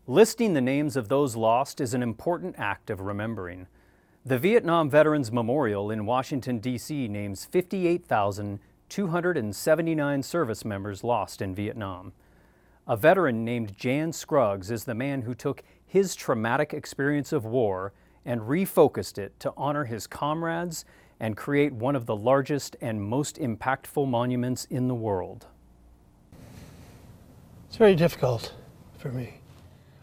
Listing 0.07 0.53
the 0.53 0.59
names 0.59 0.97
of 0.97 1.07
those 1.07 1.37
lost 1.37 1.79
is 1.79 1.93
an 1.93 2.03
important 2.03 2.55
act 2.57 2.89
of 2.89 2.99
remembering. 2.99 3.67
The 4.25 4.37
Vietnam 4.37 4.89
Veterans 4.89 5.31
Memorial 5.31 5.89
in 5.89 6.05
Washington, 6.05 6.59
D.C. 6.59 7.07
names 7.07 7.45
58,279 7.45 10.23
service 10.23 10.65
members 10.65 11.05
lost 11.05 11.41
in 11.41 11.55
Vietnam. 11.55 12.11
A 12.85 12.97
veteran 12.97 13.45
named 13.45 13.77
Jan 13.77 14.11
Scruggs 14.11 14.69
is 14.69 14.83
the 14.83 14.93
man 14.93 15.21
who 15.21 15.33
took 15.33 15.63
his 15.85 16.15
traumatic 16.15 16.73
experience 16.73 17.31
of 17.31 17.45
war 17.45 17.93
and 18.25 18.41
refocused 18.41 19.17
it 19.17 19.39
to 19.39 19.53
honor 19.55 19.85
his 19.85 20.05
comrades 20.05 20.83
and 21.21 21.37
create 21.37 21.71
one 21.71 21.95
of 21.95 22.07
the 22.07 22.15
largest 22.17 22.75
and 22.81 23.01
most 23.01 23.37
impactful 23.37 24.05
monuments 24.05 24.65
in 24.65 24.89
the 24.89 24.95
world. 24.95 25.47
It's 27.69 27.77
very 27.77 27.95
difficult 27.95 28.53
for 28.97 29.09
me. 29.09 29.35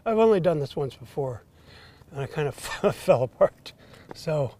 I've 0.03 0.17
only 0.17 0.39
done 0.39 0.59
this 0.59 0.75
once 0.75 0.95
before, 0.95 1.43
and 2.11 2.21
I 2.21 2.25
kind 2.25 2.47
of 2.47 2.55
fell 2.95 3.23
apart. 3.23 3.73
So, 4.15 4.55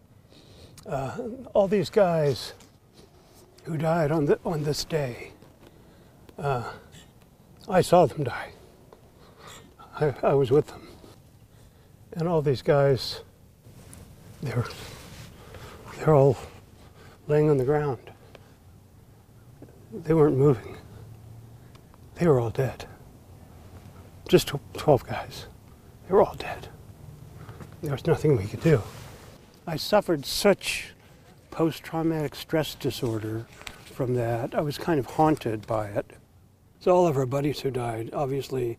uh, 0.86 1.18
all 1.54 1.68
these 1.68 1.90
guys 1.90 2.54
who 3.64 3.78
died 3.78 4.12
on, 4.12 4.26
the, 4.26 4.40
on 4.46 4.64
this 4.64 4.84
day, 4.86 5.32
uh, 6.38 6.72
I 7.68 7.82
saw 7.82 8.06
them 8.06 8.24
die. 8.24 8.52
I, 10.00 10.14
I 10.24 10.34
was 10.34 10.52
with 10.52 10.68
them. 10.68 10.88
And 12.14 12.28
all 12.28 12.42
these 12.42 12.62
guys, 12.62 13.22
they're, 14.42 14.66
they're 15.98 16.14
all 16.14 16.38
laying 17.28 17.50
on 17.50 17.58
the 17.58 17.66
ground. 17.66 18.00
They 19.92 20.14
weren't 20.14 20.38
moving. 20.38 20.78
They 22.16 22.28
were 22.28 22.40
all 22.40 22.52
dead 22.52 22.86
just 24.32 24.52
12 24.74 25.06
guys. 25.06 25.48
They 26.08 26.14
were 26.14 26.24
all 26.24 26.36
dead. 26.36 26.70
There 27.84 27.92
was 27.92 28.08
nothing 28.08 28.38
we 28.38 28.46
could 28.46 28.62
do. 28.62 28.82
I 29.68 29.76
suffered 29.76 30.26
such 30.26 30.94
post 31.52 31.84
traumatic 31.84 32.36
stress 32.36 32.74
disorder 32.76 33.46
from 33.84 34.16
that. 34.16 34.56
I 34.56 34.62
was 34.62 34.78
kind 34.78 35.00
of 35.00 35.06
haunted 35.06 35.68
by 35.68 35.88
it. 35.88 36.12
So, 36.80 36.96
all 36.96 37.08
of 37.08 37.18
our 37.18 37.26
buddies 37.26 37.60
who 37.60 37.72
died, 37.72 38.10
obviously, 38.14 38.78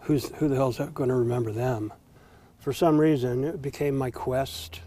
who's, 0.00 0.28
who 0.36 0.48
the 0.48 0.54
hell's 0.54 0.78
going 0.78 1.08
to 1.08 1.16
remember 1.16 1.50
them? 1.50 1.92
For 2.58 2.72
some 2.72 2.98
reason, 2.98 3.42
it 3.44 3.62
became 3.62 3.96
my 3.96 4.10
quest 4.10 4.80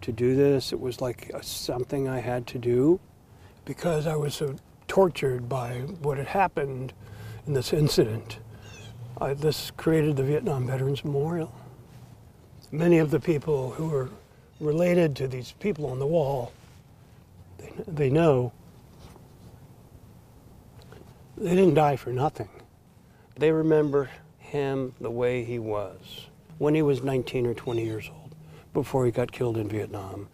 to 0.00 0.10
do 0.10 0.34
this. 0.34 0.72
It 0.72 0.80
was 0.80 1.00
like 1.00 1.30
something 1.42 2.08
I 2.08 2.20
had 2.20 2.46
to 2.48 2.58
do 2.58 2.98
because 3.64 4.06
I 4.06 4.16
was 4.16 4.34
so 4.34 4.56
tortured 4.88 5.48
by 5.48 5.80
what 6.00 6.16
had 6.16 6.28
happened 6.28 6.92
in 7.46 7.52
this 7.52 7.72
incident. 7.72 8.38
I, 9.20 9.34
this 9.34 9.70
created 9.76 10.16
the 10.16 10.24
Vietnam 10.24 10.66
Veterans 10.66 11.04
Memorial. 11.04 11.52
Many 12.72 12.98
of 12.98 13.12
the 13.12 13.20
people 13.20 13.70
who 13.70 13.88
were 13.88 14.10
related 14.58 15.14
to 15.16 15.28
these 15.28 15.52
people 15.52 15.86
on 15.86 16.00
the 16.00 16.06
wall, 16.06 16.52
they, 17.58 17.72
they 17.86 18.10
know 18.10 18.52
they 21.36 21.50
didn't 21.50 21.74
die 21.74 21.94
for 21.94 22.10
nothing. 22.10 22.48
They 23.36 23.52
remember 23.52 24.10
him 24.38 24.94
the 25.00 25.10
way 25.10 25.44
he 25.44 25.60
was 25.60 26.26
when 26.58 26.74
he 26.74 26.82
was 26.82 27.02
19 27.02 27.46
or 27.46 27.54
20 27.54 27.84
years 27.84 28.10
old, 28.12 28.34
before 28.72 29.06
he 29.06 29.12
got 29.12 29.30
killed 29.30 29.56
in 29.56 29.68
Vietnam. 29.68 30.28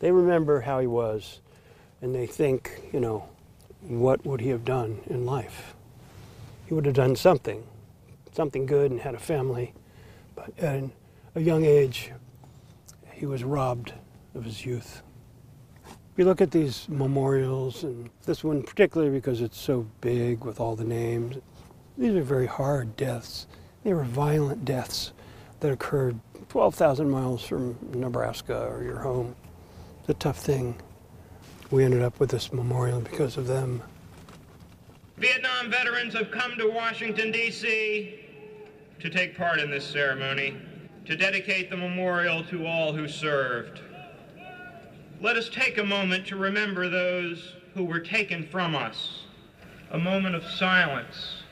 They 0.00 0.12
remember 0.12 0.60
how 0.60 0.80
he 0.80 0.86
was, 0.86 1.40
and 2.02 2.14
they 2.14 2.26
think, 2.26 2.80
you 2.92 3.00
know, 3.00 3.28
what 3.80 4.24
would 4.26 4.40
he 4.40 4.48
have 4.50 4.64
done 4.64 5.00
in 5.06 5.24
life? 5.24 5.74
He 6.66 6.74
would 6.74 6.84
have 6.84 6.94
done 6.94 7.16
something 7.16 7.64
something 8.34 8.66
good 8.66 8.90
and 8.90 9.00
had 9.00 9.14
a 9.14 9.18
family. 9.18 9.74
But 10.34 10.58
at 10.58 10.84
a 11.34 11.40
young 11.40 11.64
age, 11.64 12.12
he 13.12 13.26
was 13.26 13.44
robbed 13.44 13.92
of 14.34 14.44
his 14.44 14.64
youth. 14.64 15.02
You 16.16 16.24
look 16.24 16.40
at 16.40 16.50
these 16.50 16.88
memorials, 16.88 17.84
and 17.84 18.10
this 18.26 18.42
one 18.42 18.62
particularly 18.62 19.12
because 19.12 19.40
it's 19.40 19.60
so 19.60 19.86
big 20.00 20.44
with 20.44 20.58
all 20.58 20.74
the 20.74 20.84
names, 20.84 21.36
these 21.96 22.14
are 22.14 22.22
very 22.22 22.46
hard 22.46 22.96
deaths. 22.96 23.46
They 23.84 23.94
were 23.94 24.04
violent 24.04 24.64
deaths 24.64 25.12
that 25.60 25.72
occurred 25.72 26.18
12,000 26.48 27.08
miles 27.08 27.44
from 27.44 27.76
Nebraska 27.92 28.66
or 28.66 28.82
your 28.82 28.98
home. 28.98 29.36
It's 30.00 30.08
a 30.08 30.14
tough 30.14 30.38
thing. 30.38 30.76
We 31.70 31.84
ended 31.84 32.02
up 32.02 32.18
with 32.18 32.30
this 32.30 32.52
memorial 32.52 33.00
because 33.00 33.36
of 33.36 33.46
them. 33.46 33.82
Vietnam 35.18 35.68
veterans 35.68 36.14
have 36.14 36.30
come 36.30 36.56
to 36.56 36.70
Washington, 36.70 37.32
D.C. 37.32 38.20
to 39.00 39.10
take 39.10 39.36
part 39.36 39.58
in 39.58 39.68
this 39.68 39.84
ceremony, 39.84 40.56
to 41.06 41.16
dedicate 41.16 41.70
the 41.70 41.76
memorial 41.76 42.44
to 42.44 42.64
all 42.66 42.92
who 42.92 43.08
served. 43.08 43.80
Let 45.20 45.36
us 45.36 45.48
take 45.48 45.78
a 45.78 45.84
moment 45.84 46.24
to 46.28 46.36
remember 46.36 46.88
those 46.88 47.54
who 47.74 47.84
were 47.84 47.98
taken 47.98 48.46
from 48.46 48.76
us. 48.76 49.24
A 49.90 49.98
moment 49.98 50.36
of 50.36 50.44
silence. 50.44 51.42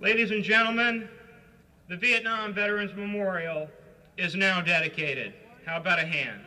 Ladies 0.00 0.32
and 0.32 0.42
gentlemen, 0.42 1.08
the 1.88 1.96
Vietnam 1.96 2.52
Veterans 2.52 2.92
Memorial 2.96 3.68
is 4.16 4.34
now 4.34 4.60
dedicated. 4.60 5.34
How 5.64 5.76
about 5.76 6.00
a 6.00 6.06
hand? 6.06 6.40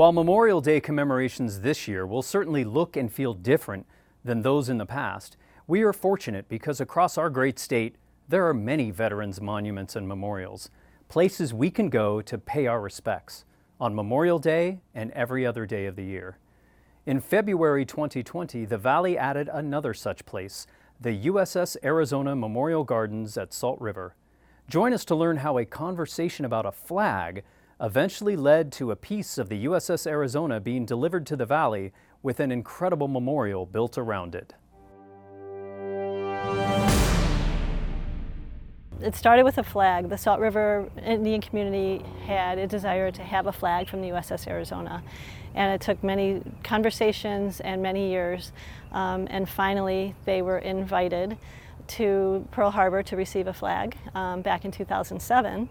While 0.00 0.12
Memorial 0.12 0.62
Day 0.62 0.80
commemorations 0.80 1.60
this 1.60 1.86
year 1.86 2.06
will 2.06 2.22
certainly 2.22 2.64
look 2.64 2.96
and 2.96 3.12
feel 3.12 3.34
different 3.34 3.84
than 4.24 4.40
those 4.40 4.70
in 4.70 4.78
the 4.78 4.86
past, 4.86 5.36
we 5.66 5.82
are 5.82 5.92
fortunate 5.92 6.48
because 6.48 6.80
across 6.80 7.18
our 7.18 7.28
great 7.28 7.58
state, 7.58 7.96
there 8.26 8.48
are 8.48 8.54
many 8.54 8.90
veterans' 8.90 9.42
monuments 9.42 9.96
and 9.96 10.08
memorials, 10.08 10.70
places 11.10 11.52
we 11.52 11.72
can 11.72 11.90
go 11.90 12.22
to 12.22 12.38
pay 12.38 12.68
our 12.68 12.80
respects 12.80 13.44
on 13.80 13.96
Memorial 13.96 14.38
Day 14.38 14.80
and 14.94 15.10
every 15.10 15.44
other 15.44 15.66
day 15.66 15.86
of 15.86 15.96
the 15.96 16.04
year. 16.04 16.38
In 17.04 17.20
February 17.20 17.84
2020, 17.84 18.64
the 18.64 18.78
Valley 18.78 19.18
added 19.18 19.50
another 19.52 19.92
such 19.92 20.24
place, 20.24 20.68
the 21.00 21.26
USS 21.26 21.76
Arizona 21.82 22.36
Memorial 22.36 22.84
Gardens 22.84 23.36
at 23.36 23.52
Salt 23.52 23.80
River. 23.80 24.14
Join 24.68 24.92
us 24.92 25.04
to 25.06 25.16
learn 25.16 25.38
how 25.38 25.58
a 25.58 25.64
conversation 25.64 26.44
about 26.44 26.64
a 26.64 26.70
flag 26.70 27.42
eventually 27.80 28.36
led 28.36 28.70
to 28.72 28.92
a 28.92 28.96
piece 28.96 29.36
of 29.36 29.48
the 29.48 29.64
USS 29.64 30.06
Arizona 30.06 30.60
being 30.60 30.86
delivered 30.86 31.26
to 31.26 31.34
the 31.34 31.46
Valley 31.46 31.92
with 32.22 32.38
an 32.38 32.52
incredible 32.52 33.08
memorial 33.08 33.66
built 33.66 33.98
around 33.98 34.36
it. 34.36 34.54
It 39.02 39.16
started 39.16 39.44
with 39.44 39.56
a 39.56 39.62
flag. 39.62 40.10
The 40.10 40.18
Salt 40.18 40.40
River 40.40 40.90
Indian 41.02 41.40
community 41.40 42.04
had 42.26 42.58
a 42.58 42.66
desire 42.66 43.10
to 43.10 43.22
have 43.22 43.46
a 43.46 43.52
flag 43.52 43.88
from 43.88 44.02
the 44.02 44.08
USS 44.08 44.46
Arizona. 44.46 45.02
And 45.54 45.72
it 45.72 45.80
took 45.80 46.04
many 46.04 46.42
conversations 46.62 47.60
and 47.60 47.82
many 47.82 48.10
years. 48.10 48.52
Um, 48.92 49.26
and 49.30 49.48
finally, 49.48 50.14
they 50.26 50.42
were 50.42 50.58
invited 50.58 51.38
to 51.88 52.46
Pearl 52.50 52.70
Harbor 52.70 53.02
to 53.04 53.16
receive 53.16 53.46
a 53.46 53.54
flag 53.54 53.96
um, 54.14 54.42
back 54.42 54.66
in 54.66 54.70
2007. 54.70 55.70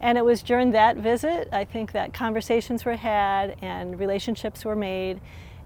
And 0.00 0.18
it 0.18 0.24
was 0.24 0.42
during 0.42 0.70
that 0.70 0.96
visit, 0.96 1.50
I 1.52 1.66
think, 1.66 1.92
that 1.92 2.14
conversations 2.14 2.86
were 2.86 2.96
had 2.96 3.56
and 3.60 4.00
relationships 4.00 4.64
were 4.64 4.74
made 4.74 5.20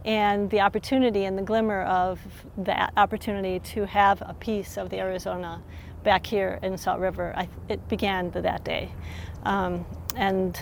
and 0.04 0.50
the 0.50 0.61
opportunity 0.61 1.25
and 1.25 1.38
the 1.38 1.42
glimmer 1.42 1.83
of 1.83 2.21
that 2.59 2.92
opportunity 2.97 3.59
to 3.61 3.87
have 3.87 4.21
a 4.21 4.35
piece 4.35 4.76
of 4.76 4.90
the 4.90 4.99
Arizona 4.99 5.62
back 6.04 6.26
here 6.26 6.58
in 6.62 6.76
Salt 6.78 7.00
River, 7.00 7.32
I, 7.37 7.49
it 7.68 7.87
began 7.88 8.30
that 8.30 8.64
day. 8.64 8.92
Um, 9.42 9.84
and 10.16 10.61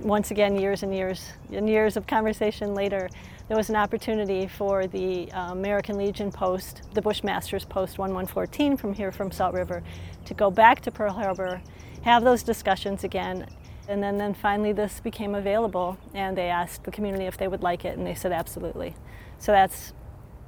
once 0.00 0.30
again, 0.30 0.56
years 0.56 0.82
and 0.82 0.94
years 0.94 1.32
and 1.52 1.68
years 1.68 1.96
of 1.96 2.06
conversation 2.06 2.74
later, 2.74 3.08
there 3.48 3.56
was 3.56 3.68
an 3.68 3.76
opportunity 3.76 4.46
for 4.46 4.86
the 4.86 5.30
uh, 5.32 5.52
American 5.52 5.98
Legion 5.98 6.32
post, 6.32 6.82
the 6.94 7.02
Bushmasters 7.02 7.68
post 7.68 7.98
1114 7.98 8.76
from 8.76 8.94
here 8.94 9.12
from 9.12 9.30
Salt 9.30 9.54
River, 9.54 9.82
to 10.24 10.34
go 10.34 10.50
back 10.50 10.80
to 10.82 10.90
Pearl 10.90 11.12
Harbor, 11.12 11.60
have 12.02 12.24
those 12.24 12.42
discussions 12.42 13.04
again, 13.04 13.46
and 13.88 14.02
then, 14.02 14.16
then 14.16 14.32
finally 14.32 14.72
this 14.72 15.00
became 15.00 15.34
available 15.34 15.98
and 16.14 16.36
they 16.36 16.48
asked 16.48 16.84
the 16.84 16.90
community 16.90 17.26
if 17.26 17.36
they 17.36 17.48
would 17.48 17.62
like 17.62 17.84
it 17.84 17.98
and 17.98 18.06
they 18.06 18.14
said 18.14 18.32
absolutely. 18.32 18.94
So 19.38 19.52
that's 19.52 19.92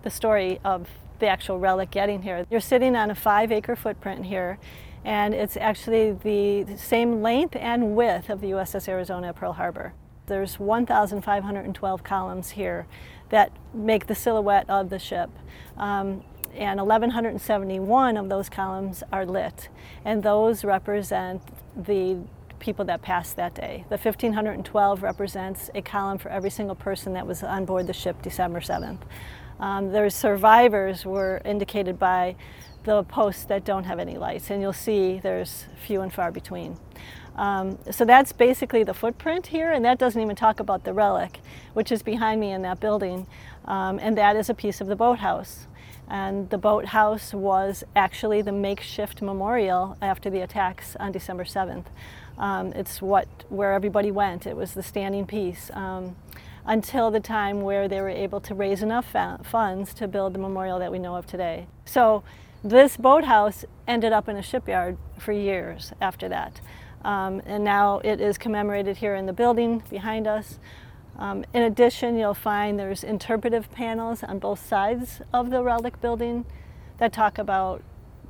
the 0.02 0.10
story 0.10 0.58
of 0.64 0.88
the 1.18 1.26
actual 1.26 1.58
relic 1.58 1.90
getting 1.90 2.22
here. 2.22 2.46
You're 2.50 2.60
sitting 2.60 2.96
on 2.96 3.10
a 3.10 3.14
five 3.14 3.52
acre 3.52 3.76
footprint 3.76 4.26
here, 4.26 4.58
and 5.04 5.34
it's 5.34 5.56
actually 5.56 6.12
the 6.12 6.76
same 6.76 7.22
length 7.22 7.56
and 7.56 7.96
width 7.96 8.28
of 8.28 8.40
the 8.40 8.48
USS 8.48 8.88
Arizona 8.88 9.32
Pearl 9.32 9.52
Harbor. 9.52 9.92
There's 10.26 10.58
1,512 10.58 12.02
columns 12.02 12.50
here 12.50 12.86
that 13.28 13.52
make 13.72 14.06
the 14.06 14.14
silhouette 14.14 14.68
of 14.68 14.90
the 14.90 14.98
ship. 14.98 15.30
Um, 15.76 16.24
and 16.54 16.80
1,171 16.80 18.16
of 18.16 18.28
those 18.28 18.48
columns 18.48 19.02
are 19.12 19.26
lit, 19.26 19.68
and 20.04 20.22
those 20.22 20.64
represent 20.64 21.42
the 21.76 22.18
people 22.58 22.84
that 22.86 23.02
passed 23.02 23.36
that 23.36 23.54
day. 23.54 23.84
The 23.90 23.98
1,512 23.98 25.02
represents 25.02 25.70
a 25.74 25.82
column 25.82 26.18
for 26.18 26.30
every 26.30 26.50
single 26.50 26.74
person 26.74 27.12
that 27.12 27.26
was 27.26 27.42
on 27.42 27.64
board 27.66 27.86
the 27.86 27.92
ship 27.92 28.22
December 28.22 28.60
7th. 28.60 29.00
Um, 29.60 29.92
their 29.92 30.10
survivors 30.10 31.04
were 31.04 31.40
indicated 31.44 31.98
by 31.98 32.36
the 32.84 33.02
posts 33.04 33.44
that 33.44 33.64
don't 33.64 33.84
have 33.84 33.98
any 33.98 34.16
lights, 34.16 34.50
and 34.50 34.62
you'll 34.62 34.72
see 34.72 35.18
there's 35.18 35.66
few 35.84 36.02
and 36.02 36.12
far 36.12 36.30
between. 36.30 36.78
Um, 37.34 37.78
so 37.90 38.04
that's 38.04 38.32
basically 38.32 38.82
the 38.82 38.94
footprint 38.94 39.48
here, 39.48 39.72
and 39.72 39.84
that 39.84 39.98
doesn't 39.98 40.20
even 40.20 40.36
talk 40.36 40.60
about 40.60 40.84
the 40.84 40.92
relic, 40.92 41.40
which 41.74 41.92
is 41.92 42.02
behind 42.02 42.40
me 42.40 42.52
in 42.52 42.62
that 42.62 42.80
building, 42.80 43.26
um, 43.66 43.98
and 44.00 44.16
that 44.16 44.36
is 44.36 44.48
a 44.48 44.54
piece 44.54 44.80
of 44.80 44.86
the 44.86 44.96
boathouse. 44.96 45.66
And 46.08 46.48
the 46.50 46.58
boathouse 46.58 47.34
was 47.34 47.82
actually 47.96 48.40
the 48.40 48.52
makeshift 48.52 49.20
memorial 49.20 49.98
after 50.00 50.30
the 50.30 50.40
attacks 50.40 50.94
on 50.96 51.10
December 51.12 51.44
7th. 51.44 51.86
Um, 52.38 52.72
it's 52.74 53.02
what 53.02 53.26
where 53.48 53.72
everybody 53.72 54.10
went. 54.10 54.46
It 54.46 54.56
was 54.56 54.74
the 54.74 54.82
standing 54.82 55.26
piece. 55.26 55.70
Um, 55.72 56.14
until 56.66 57.10
the 57.10 57.20
time 57.20 57.62
where 57.62 57.88
they 57.88 58.00
were 58.00 58.08
able 58.08 58.40
to 58.40 58.54
raise 58.54 58.82
enough 58.82 59.14
funds 59.44 59.94
to 59.94 60.08
build 60.08 60.34
the 60.34 60.38
memorial 60.38 60.78
that 60.78 60.90
we 60.90 60.98
know 60.98 61.14
of 61.14 61.26
today. 61.26 61.66
So 61.84 62.24
this 62.64 62.96
boathouse 62.96 63.64
ended 63.86 64.12
up 64.12 64.28
in 64.28 64.36
a 64.36 64.42
shipyard 64.42 64.98
for 65.18 65.32
years 65.32 65.92
after 66.00 66.28
that. 66.28 66.60
Um, 67.04 67.40
and 67.46 67.62
now 67.62 68.00
it 68.00 68.20
is 68.20 68.36
commemorated 68.36 68.96
here 68.96 69.14
in 69.14 69.26
the 69.26 69.32
building 69.32 69.84
behind 69.88 70.26
us. 70.26 70.58
Um, 71.16 71.44
in 71.54 71.62
addition, 71.62 72.18
you'll 72.18 72.34
find 72.34 72.78
there's 72.78 73.04
interpretive 73.04 73.70
panels 73.70 74.24
on 74.24 74.40
both 74.40 74.66
sides 74.66 75.20
of 75.32 75.50
the 75.50 75.62
relic 75.62 76.00
building 76.00 76.44
that 76.98 77.12
talk 77.12 77.38
about 77.38 77.82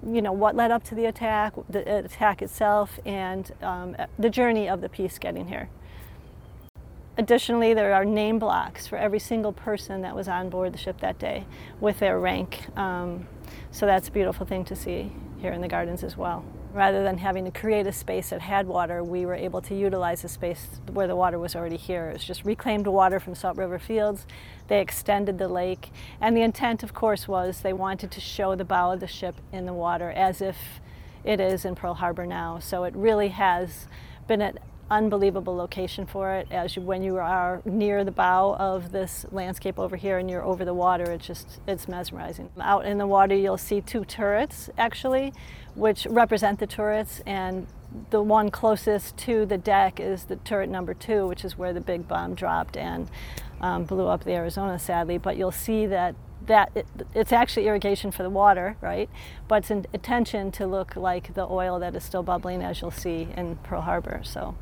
you 0.07 0.21
know 0.21 0.33
what 0.33 0.55
led 0.55 0.71
up 0.71 0.85
to 0.85 0.95
the 0.95 1.07
attack, 1.07 1.55
the 1.71 2.05
attack 2.05 2.43
itself, 2.43 3.01
and 3.07 3.53
um, 3.63 3.97
the 4.19 4.29
journey 4.29 4.69
of 4.69 4.83
the 4.83 4.89
piece 4.89 5.19
getting 5.19 5.49
here. 5.49 5.71
Additionally, 7.19 7.73
there 7.73 7.95
are 7.95 8.05
name 8.05 8.39
blocks 8.39 8.87
for 8.87 8.99
every 8.99 9.19
single 9.19 9.53
person 9.53 10.03
that 10.03 10.15
was 10.15 10.29
on 10.29 10.51
board 10.51 10.75
the 10.75 10.79
ship 10.79 11.01
that 11.01 11.19
day 11.19 11.47
with 11.81 11.99
their 11.99 12.21
rank. 12.21 12.67
Um, 12.77 13.27
so 13.71 13.87
that's 13.87 14.09
a 14.09 14.11
beautiful 14.11 14.45
thing 14.45 14.65
to 14.67 14.77
see 14.77 15.13
here 15.39 15.53
in 15.53 15.63
the 15.63 15.69
gardens 15.69 16.05
as 16.05 16.17
well. 16.17 16.45
Rather 16.75 17.03
than 17.03 17.17
having 17.17 17.47
to 17.47 17.51
create 17.51 17.87
a 17.87 17.93
space 17.93 18.29
that 18.31 18.43
had 18.43 18.67
water, 18.67 19.03
we 19.03 19.25
were 19.25 19.35
able 19.35 19.63
to 19.63 19.75
utilize 19.75 20.25
a 20.25 20.29
space 20.29 20.67
where 20.93 21.07
the 21.07 21.17
water 21.17 21.39
was 21.39 21.57
already 21.57 21.79
here. 21.79 22.11
It 22.11 22.15
was 22.15 22.25
just 22.25 22.45
reclaimed 22.45 22.87
water 22.87 23.19
from 23.19 23.35
Salt 23.35 23.57
River 23.57 23.79
Fields. 23.79 24.27
They 24.69 24.83
extended 24.83 25.39
the 25.39 25.49
lake. 25.49 25.91
And 26.21 26.37
the 26.37 26.43
intent, 26.43 26.83
of 26.83 26.93
course, 26.93 27.27
was 27.27 27.61
they 27.61 27.73
wanted 27.73 28.11
to 28.11 28.21
show 28.21 28.55
the 28.55 28.65
bow 28.65 28.93
of 28.93 29.01
the 29.01 29.07
ship 29.07 29.37
in 29.53 29.65
the 29.65 29.73
water 29.73 30.11
as 30.11 30.43
if 30.43 30.59
it 31.25 31.41
is 31.41 31.65
in 31.65 31.77
Pearl 31.77 31.95
Harbor 31.95 32.27
now. 32.27 32.59
So 32.59 32.85
it 32.85 32.95
really 32.95 33.29
has 33.29 33.89
been 34.29 34.43
an 34.43 34.59
unbelievable 34.91 35.55
location 35.57 36.07
for 36.07 36.35
it 36.35 36.47
as 36.51 36.77
you, 36.77 36.83
when 36.83 37.03
you 37.03 37.17
are 37.17 37.61
near 37.65 38.05
the 38.05 38.11
bow 38.11 38.55
of 38.59 38.93
this 38.93 39.27
landscape 39.33 39.79
over 39.79 39.97
here 39.97 40.19
and 40.19 40.31
you're 40.31 40.45
over 40.45 40.65
the 40.65 40.75
water 40.75 41.11
it's 41.11 41.27
just 41.27 41.59
it's 41.67 41.89
mesmerizing 41.89 42.49
out 42.61 42.87
in 42.87 42.97
the 42.97 43.07
water 43.07 43.35
you'll 43.35 43.59
see 43.59 43.81
two 43.81 44.05
turrets 44.05 44.71
actually 44.79 45.33
which 45.75 46.07
represent 46.09 46.61
the 46.61 46.67
turrets 46.67 47.21
and 47.27 47.67
the 48.11 48.23
one 48.23 48.49
closest 48.49 49.17
to 49.17 49.45
the 49.47 49.59
deck 49.59 49.99
is 49.99 50.25
the 50.25 50.37
turret 50.37 50.71
number 50.71 50.95
two 50.95 51.27
which 51.27 51.45
is 51.45 51.59
where 51.59 51.73
the 51.73 51.81
big 51.81 52.07
bomb 52.07 52.35
dropped 52.35 52.77
and 52.77 53.11
um, 53.61 53.83
blew 53.85 54.07
up 54.07 54.23
the 54.23 54.33
arizona 54.33 54.79
sadly 54.79 55.19
but 55.19 55.37
you'll 55.37 55.51
see 55.51 55.87
that 55.87 56.15
that 56.47 56.71
it, 56.77 56.87
it's 57.13 57.33
actually 57.33 57.67
irrigation 57.67 58.13
for 58.13 58.23
the 58.23 58.31
water, 58.31 58.77
right? 58.81 59.11
But 59.49 59.57
it's 59.57 59.71
an 59.73 59.87
intention 59.93 60.53
to 60.53 60.67
look 60.69 60.95
like 60.95 61.35
the 61.35 61.45
oil 61.45 61.81
that 61.81 61.97
is 61.97 62.05
still 62.05 62.23
bubbling, 62.23 62.63
as 62.63 62.81
you'll 62.81 62.93
see 62.93 63.27
in 63.37 63.57
Pearl 63.65 63.81
Harbor. 63.81 64.21
So 64.23 64.55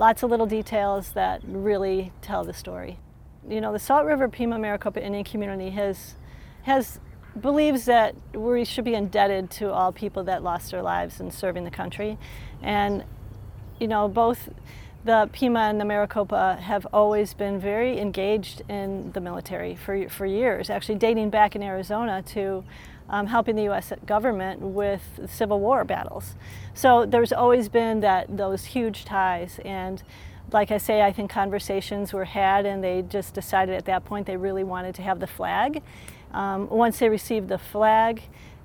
lots 0.00 0.22
of 0.22 0.30
little 0.30 0.46
details 0.46 1.12
that 1.12 1.42
really 1.44 2.10
tell 2.22 2.42
the 2.42 2.54
story. 2.54 2.98
You 3.46 3.60
know, 3.60 3.70
the 3.70 3.78
Salt 3.78 4.06
River 4.06 4.28
Pima 4.28 4.58
Maricopa 4.58 5.04
Indian 5.04 5.24
community 5.24 5.70
has 5.70 6.16
has 6.62 6.98
believes 7.40 7.84
that 7.84 8.14
we 8.34 8.64
should 8.64 8.84
be 8.84 8.94
indebted 8.94 9.50
to 9.50 9.70
all 9.70 9.92
people 9.92 10.24
that 10.24 10.42
lost 10.42 10.72
their 10.72 10.82
lives 10.82 11.20
in 11.20 11.30
serving 11.30 11.64
the 11.64 11.70
country, 11.70 12.18
and 12.62 13.04
you 13.78 13.86
know 13.86 14.08
both 14.08 14.48
the 15.04 15.28
Pima 15.32 15.60
and 15.60 15.80
the 15.80 15.84
Maricopa 15.84 16.58
have 16.60 16.86
always 16.92 17.32
been 17.34 17.58
very 17.58 17.98
engaged 17.98 18.62
in 18.68 19.12
the 19.12 19.20
military 19.20 19.74
for 19.74 20.08
for 20.08 20.26
years, 20.26 20.68
actually 20.68 20.96
dating 20.96 21.30
back 21.30 21.56
in 21.56 21.62
Arizona 21.62 22.22
to 22.28 22.64
um, 23.08 23.26
helping 23.26 23.56
the 23.56 23.64
U.S. 23.64 23.92
government 24.06 24.60
with 24.60 25.02
Civil 25.26 25.58
War 25.60 25.84
battles. 25.84 26.36
So 26.74 27.06
there's 27.06 27.32
always 27.32 27.68
been 27.68 28.00
that 28.00 28.36
those 28.36 28.64
huge 28.64 29.04
ties, 29.04 29.58
and 29.64 30.02
like 30.52 30.70
I 30.70 30.78
say, 30.78 31.02
I 31.02 31.12
think 31.12 31.30
conversations 31.30 32.12
were 32.12 32.24
had, 32.24 32.66
and 32.66 32.82
they 32.82 33.02
just 33.02 33.34
decided 33.34 33.74
at 33.76 33.84
that 33.86 34.04
point 34.04 34.26
they 34.26 34.36
really 34.36 34.64
wanted 34.64 34.94
to 34.96 35.02
have 35.02 35.20
the 35.20 35.26
flag. 35.26 35.82
Um, 36.32 36.68
once 36.68 36.98
they 36.98 37.08
received 37.08 37.48
the 37.48 37.58
flag, 37.58 38.22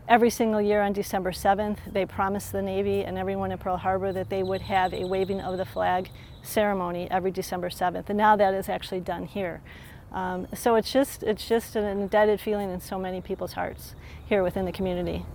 every 0.08 0.30
single 0.30 0.62
year 0.62 0.82
on 0.82 0.94
December 0.94 1.32
7th, 1.32 1.78
they 1.92 2.06
promised 2.06 2.52
the 2.52 2.62
Navy 2.62 3.04
and 3.04 3.18
everyone 3.18 3.52
in 3.52 3.58
Pearl 3.58 3.78
Harbor 3.78 4.14
that 4.14 4.30
they 4.30 4.44
would 4.44 4.62
have 4.62 4.94
a 4.94 5.06
waving 5.06 5.42
of 5.42 5.58
the 5.58 5.66
flag 5.66 6.10
ceremony 6.44 7.10
every 7.10 7.32
December 7.32 7.70
7th. 7.70 8.10
And 8.10 8.18
now 8.18 8.36
that 8.36 8.54
is 8.54 8.70
actually 8.70 9.00
done 9.00 9.26
here. 9.26 9.62
Um, 10.12 10.48
so 10.54 10.76
it's 10.76 10.92
just, 10.92 11.24
it's 11.24 11.48
just 11.48 11.76
an 11.76 11.86
indebted 11.86 12.40
feeling 12.40 12.70
in 12.70 12.80
so 12.80 13.00
many 13.00 13.20
people's 13.20 13.54
hearts 13.54 13.96
here 14.26 14.44
within 14.44 14.66
the 14.66 14.72
community. 14.72 15.26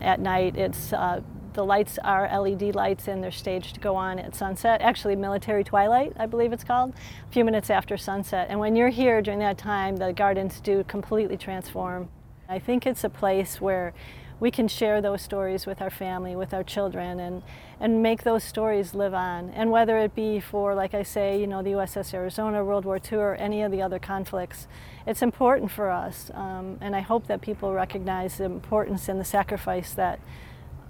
At 0.00 0.20
night, 0.20 0.56
it's, 0.56 0.92
uh, 0.92 1.22
the 1.54 1.64
lights 1.64 1.98
are 2.04 2.28
LED 2.38 2.74
lights 2.74 3.08
and 3.08 3.24
they're 3.24 3.30
staged 3.30 3.74
to 3.74 3.80
go 3.80 3.96
on 3.96 4.18
at 4.18 4.34
sunset. 4.34 4.82
Actually, 4.82 5.16
military 5.16 5.64
twilight, 5.64 6.12
I 6.18 6.26
believe 6.26 6.52
it's 6.52 6.64
called, 6.64 6.92
a 7.26 7.32
few 7.32 7.46
minutes 7.46 7.70
after 7.70 7.96
sunset. 7.96 8.48
And 8.50 8.60
when 8.60 8.76
you're 8.76 8.90
here 8.90 9.22
during 9.22 9.40
that 9.40 9.56
time, 9.56 9.96
the 9.96 10.12
gardens 10.12 10.60
do 10.60 10.84
completely 10.84 11.38
transform. 11.38 12.10
I 12.48 12.58
think 12.58 12.86
it's 12.86 13.02
a 13.02 13.08
place 13.08 13.60
where 13.60 13.92
we 14.38 14.50
can 14.50 14.68
share 14.68 15.00
those 15.00 15.22
stories 15.22 15.66
with 15.66 15.80
our 15.80 15.90
family, 15.90 16.36
with 16.36 16.52
our 16.52 16.62
children, 16.62 17.18
and, 17.18 17.42
and 17.80 18.02
make 18.02 18.22
those 18.22 18.44
stories 18.44 18.94
live 18.94 19.14
on. 19.14 19.50
And 19.50 19.70
whether 19.70 19.98
it 19.98 20.14
be 20.14 20.40
for, 20.40 20.74
like 20.74 20.92
I 20.94 21.02
say, 21.02 21.40
you 21.40 21.46
know, 21.46 21.62
the 21.62 21.70
USS 21.70 22.12
Arizona, 22.12 22.62
World 22.62 22.84
War 22.84 23.00
II, 23.00 23.18
or 23.18 23.34
any 23.36 23.62
of 23.62 23.72
the 23.72 23.80
other 23.80 23.98
conflicts, 23.98 24.68
it's 25.06 25.22
important 25.22 25.70
for 25.70 25.90
us. 25.90 26.30
Um, 26.34 26.76
and 26.80 26.94
I 26.94 27.00
hope 27.00 27.26
that 27.28 27.40
people 27.40 27.72
recognize 27.72 28.36
the 28.36 28.44
importance 28.44 29.08
and 29.08 29.18
the 29.18 29.24
sacrifice 29.24 29.94
that 29.94 30.20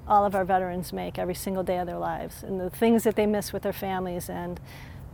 all 0.09 0.27
of 0.27 0.35
our 0.35 0.45
veterans 0.45 0.93
make 0.93 1.19
every 1.19 1.35
single 1.35 1.63
day 1.63 1.79
of 1.79 1.87
their 1.87 1.99
lives, 1.99 2.43
and 2.43 2.61
the 2.61 2.71
things 2.71 3.05
that 3.05 3.17
they 3.17 3.27
miss 3.27 3.53
with 3.53 3.63
their 3.63 3.73
families, 3.73 4.29
and 4.29 4.61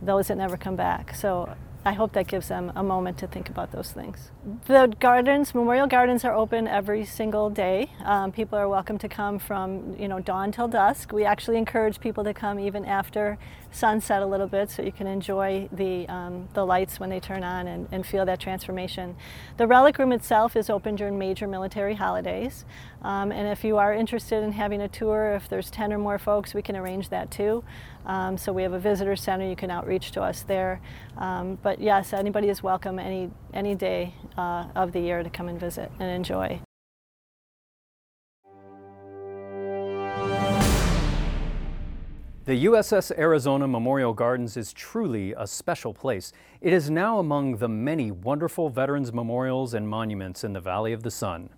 those 0.01 0.27
that 0.27 0.37
never 0.37 0.57
come 0.57 0.75
back. 0.75 1.15
So 1.15 1.55
I 1.85 1.91
hope 1.91 2.13
that 2.13 2.27
gives 2.27 2.47
them 2.47 2.71
a 2.75 2.83
moment 2.83 3.17
to 3.17 3.27
think 3.27 3.49
about 3.49 3.73
those 3.73 3.91
things. 3.91 4.31
The 4.67 4.93
gardens, 5.01 5.53
Memorial 5.53 5.85
Gardens, 5.85 6.23
are 6.23 6.33
open 6.33 6.65
every 6.65 7.03
single 7.03 7.49
day. 7.49 7.91
Um, 8.05 8.31
people 8.31 8.57
are 8.57 8.69
welcome 8.69 8.97
to 8.99 9.09
come 9.09 9.37
from 9.37 9.95
you 9.99 10.07
know 10.07 10.19
dawn 10.21 10.53
till 10.53 10.69
dusk. 10.69 11.11
We 11.11 11.25
actually 11.25 11.57
encourage 11.57 11.99
people 11.99 12.23
to 12.23 12.33
come 12.33 12.57
even 12.57 12.85
after 12.85 13.37
sunset 13.71 14.21
a 14.21 14.25
little 14.25 14.47
bit, 14.47 14.71
so 14.71 14.81
you 14.81 14.93
can 14.93 15.07
enjoy 15.07 15.67
the 15.73 16.07
um, 16.07 16.47
the 16.53 16.65
lights 16.65 17.01
when 17.01 17.09
they 17.09 17.19
turn 17.19 17.43
on 17.43 17.67
and, 17.67 17.89
and, 17.91 18.05
feel 18.05 18.25
that 18.25 18.39
transformation. 18.39 19.15
The 19.57 19.67
relic 19.67 19.97
room 19.97 20.11
itself 20.11 20.55
is 20.55 20.69
open 20.69 20.95
during 20.95 21.17
major 21.17 21.47
military 21.47 21.95
holidays, 21.95 22.65
um, 23.03 23.31
and 23.31 23.47
if 23.47 23.63
you 23.63 23.77
are 23.77 23.93
interested 23.93 24.43
in 24.43 24.51
having 24.51 24.81
a 24.81 24.87
tour, 24.87 25.33
if 25.33 25.49
there's 25.49 25.69
10 25.69 25.91
or 25.91 25.97
more 25.97 26.17
folks, 26.17 26.53
we 26.53 26.61
can 26.61 26.75
arrange 26.75 27.09
that 27.09 27.31
too. 27.31 27.63
Um, 28.05 28.37
so 28.37 28.53
we 28.53 28.63
have 28.63 28.73
a 28.73 28.79
visitor 28.79 29.15
center. 29.15 29.47
You 29.47 29.55
can 29.55 29.69
outreach 29.69 30.11
to 30.11 30.21
us 30.21 30.43
there. 30.43 30.81
Um, 31.17 31.57
but 31.61 31.81
yes, 31.81 32.13
anybody 32.13 32.49
is 32.49 32.63
welcome 32.63 32.99
any 32.99 33.29
any 33.53 33.75
day 33.75 34.13
uh, 34.37 34.67
of 34.75 34.91
the 34.93 34.99
year 34.99 35.21
to 35.21 35.29
come 35.29 35.49
and 35.49 35.59
visit 35.59 35.91
and 35.99 36.09
enjoy. 36.09 36.59
The 42.45 42.65
USS 42.65 43.17
Arizona 43.17 43.69
Memorial 43.69 44.13
Gardens 44.13 44.57
is 44.57 44.73
truly 44.73 45.33
a 45.37 45.47
special 45.47 45.93
place. 45.93 46.33
It 46.59 46.73
is 46.73 46.89
now 46.89 47.19
among 47.19 47.57
the 47.57 47.69
many 47.69 48.11
wonderful 48.11 48.67
veterans 48.67 49.13
memorials 49.13 49.73
and 49.73 49.87
monuments 49.87 50.43
in 50.43 50.51
the 50.51 50.59
Valley 50.59 50.91
of 50.91 51.03
the 51.03 51.11
Sun. 51.11 51.51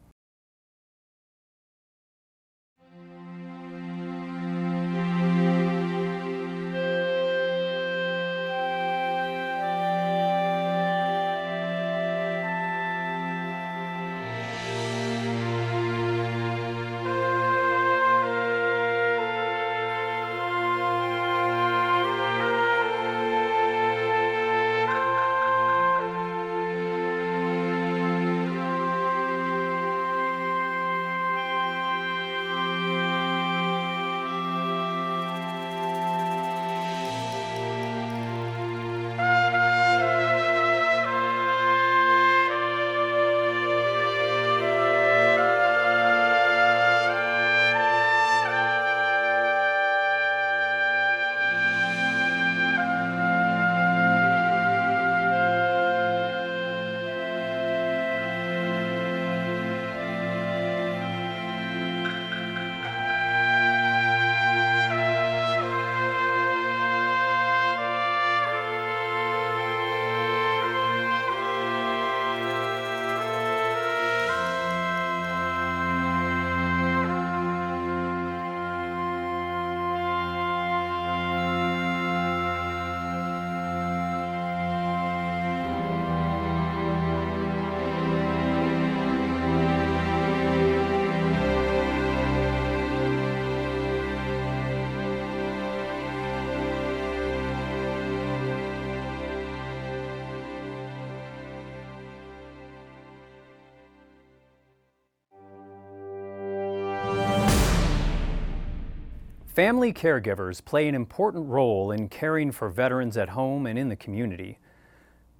Family 109.56 109.94
caregivers 109.94 110.62
play 110.66 110.86
an 110.90 110.96
important 110.96 111.48
role 111.48 111.90
in 111.90 112.10
caring 112.10 112.52
for 112.52 112.68
veterans 112.68 113.16
at 113.16 113.30
home 113.30 113.66
and 113.66 113.80
in 113.80 113.88
the 113.88 113.96
community. 113.96 114.60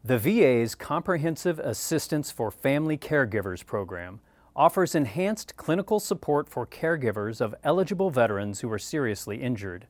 The 0.06 0.18
VA's 0.18 0.74
Comprehensive 0.74 1.60
Assistance 1.60 2.32
for 2.32 2.50
Family 2.50 2.98
Caregivers 2.98 3.66
program 3.66 4.22
offers 4.56 4.96
enhanced 4.96 5.58
clinical 5.58 6.00
support 6.00 6.48
for 6.48 6.66
caregivers 6.66 7.42
of 7.42 7.56
eligible 7.62 8.10
veterans 8.10 8.62
who 8.62 8.72
are 8.72 8.80
seriously 8.80 9.42
injured. 9.42 9.86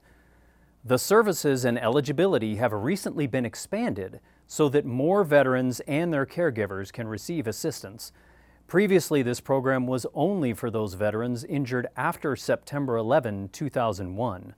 The 0.84 0.98
services 0.98 1.64
and 1.64 1.78
eligibility 1.78 2.56
have 2.56 2.74
recently 2.74 3.28
been 3.28 3.46
expanded 3.46 4.22
so 4.48 4.70
that 4.70 4.86
more 4.86 5.24
veterans 5.24 5.82
and 5.82 6.12
their 6.12 6.26
caregivers 6.26 6.92
can 6.92 7.08
receive 7.08 7.46
assistance. 7.46 8.12
Previously, 8.68 9.22
this 9.22 9.40
program 9.40 9.86
was 9.86 10.08
only 10.16 10.52
for 10.52 10.72
those 10.72 10.96
veterans 10.96 11.44
injured 11.44 11.86
after 11.96 12.36
September 12.36 12.98
11, 12.98 13.50
2001. 13.50 14.56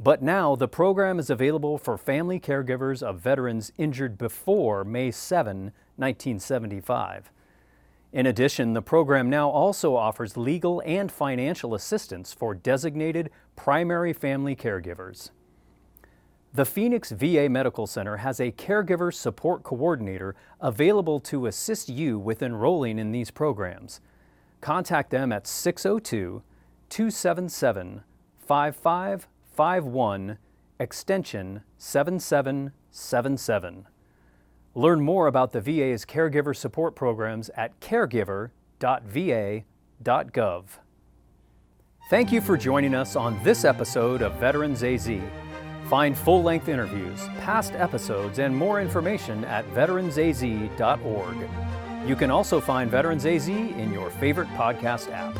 But 0.00 0.22
now 0.22 0.56
the 0.56 0.68
program 0.68 1.18
is 1.18 1.28
available 1.28 1.76
for 1.76 1.98
family 1.98 2.40
caregivers 2.40 3.02
of 3.02 3.20
veterans 3.20 3.70
injured 3.76 4.16
before 4.16 4.84
May 4.84 5.10
7, 5.10 5.64
1975. 5.96 7.30
In 8.12 8.26
addition, 8.26 8.72
the 8.72 8.82
program 8.82 9.28
now 9.28 9.50
also 9.50 9.96
offers 9.96 10.36
legal 10.36 10.82
and 10.86 11.12
financial 11.12 11.74
assistance 11.74 12.32
for 12.32 12.54
designated 12.54 13.30
primary 13.54 14.14
family 14.14 14.56
caregivers. 14.56 15.30
The 16.54 16.66
Phoenix 16.66 17.10
VA 17.10 17.48
Medical 17.48 17.86
Center 17.86 18.18
has 18.18 18.38
a 18.38 18.52
caregiver 18.52 19.10
support 19.12 19.62
coordinator 19.62 20.36
available 20.60 21.18
to 21.20 21.46
assist 21.46 21.88
you 21.88 22.18
with 22.18 22.42
enrolling 22.42 22.98
in 22.98 23.10
these 23.10 23.30
programs. 23.30 24.02
Contact 24.60 25.08
them 25.10 25.32
at 25.32 25.46
602 25.46 26.42
277 26.90 28.02
5551 28.38 30.36
extension 30.78 31.62
7777. 31.78 33.86
Learn 34.74 35.00
more 35.00 35.26
about 35.26 35.52
the 35.52 35.60
VA's 35.62 36.04
caregiver 36.04 36.54
support 36.54 36.94
programs 36.94 37.48
at 37.56 37.80
caregiver.va.gov. 37.80 40.64
Thank 42.10 42.32
you 42.32 42.40
for 42.42 42.58
joining 42.58 42.94
us 42.94 43.16
on 43.16 43.42
this 43.42 43.64
episode 43.64 44.20
of 44.20 44.34
Veterans 44.34 44.82
AZ. 44.82 45.10
Find 45.92 46.16
full 46.16 46.42
length 46.42 46.70
interviews, 46.70 47.28
past 47.40 47.74
episodes, 47.74 48.38
and 48.38 48.56
more 48.56 48.80
information 48.80 49.44
at 49.44 49.68
veteransaz.org. 49.74 51.36
You 52.08 52.16
can 52.16 52.30
also 52.30 52.62
find 52.62 52.90
Veterans 52.90 53.26
AZ 53.26 53.46
in 53.46 53.92
your 53.92 54.08
favorite 54.08 54.48
podcast 54.54 55.12
app. 55.12 55.36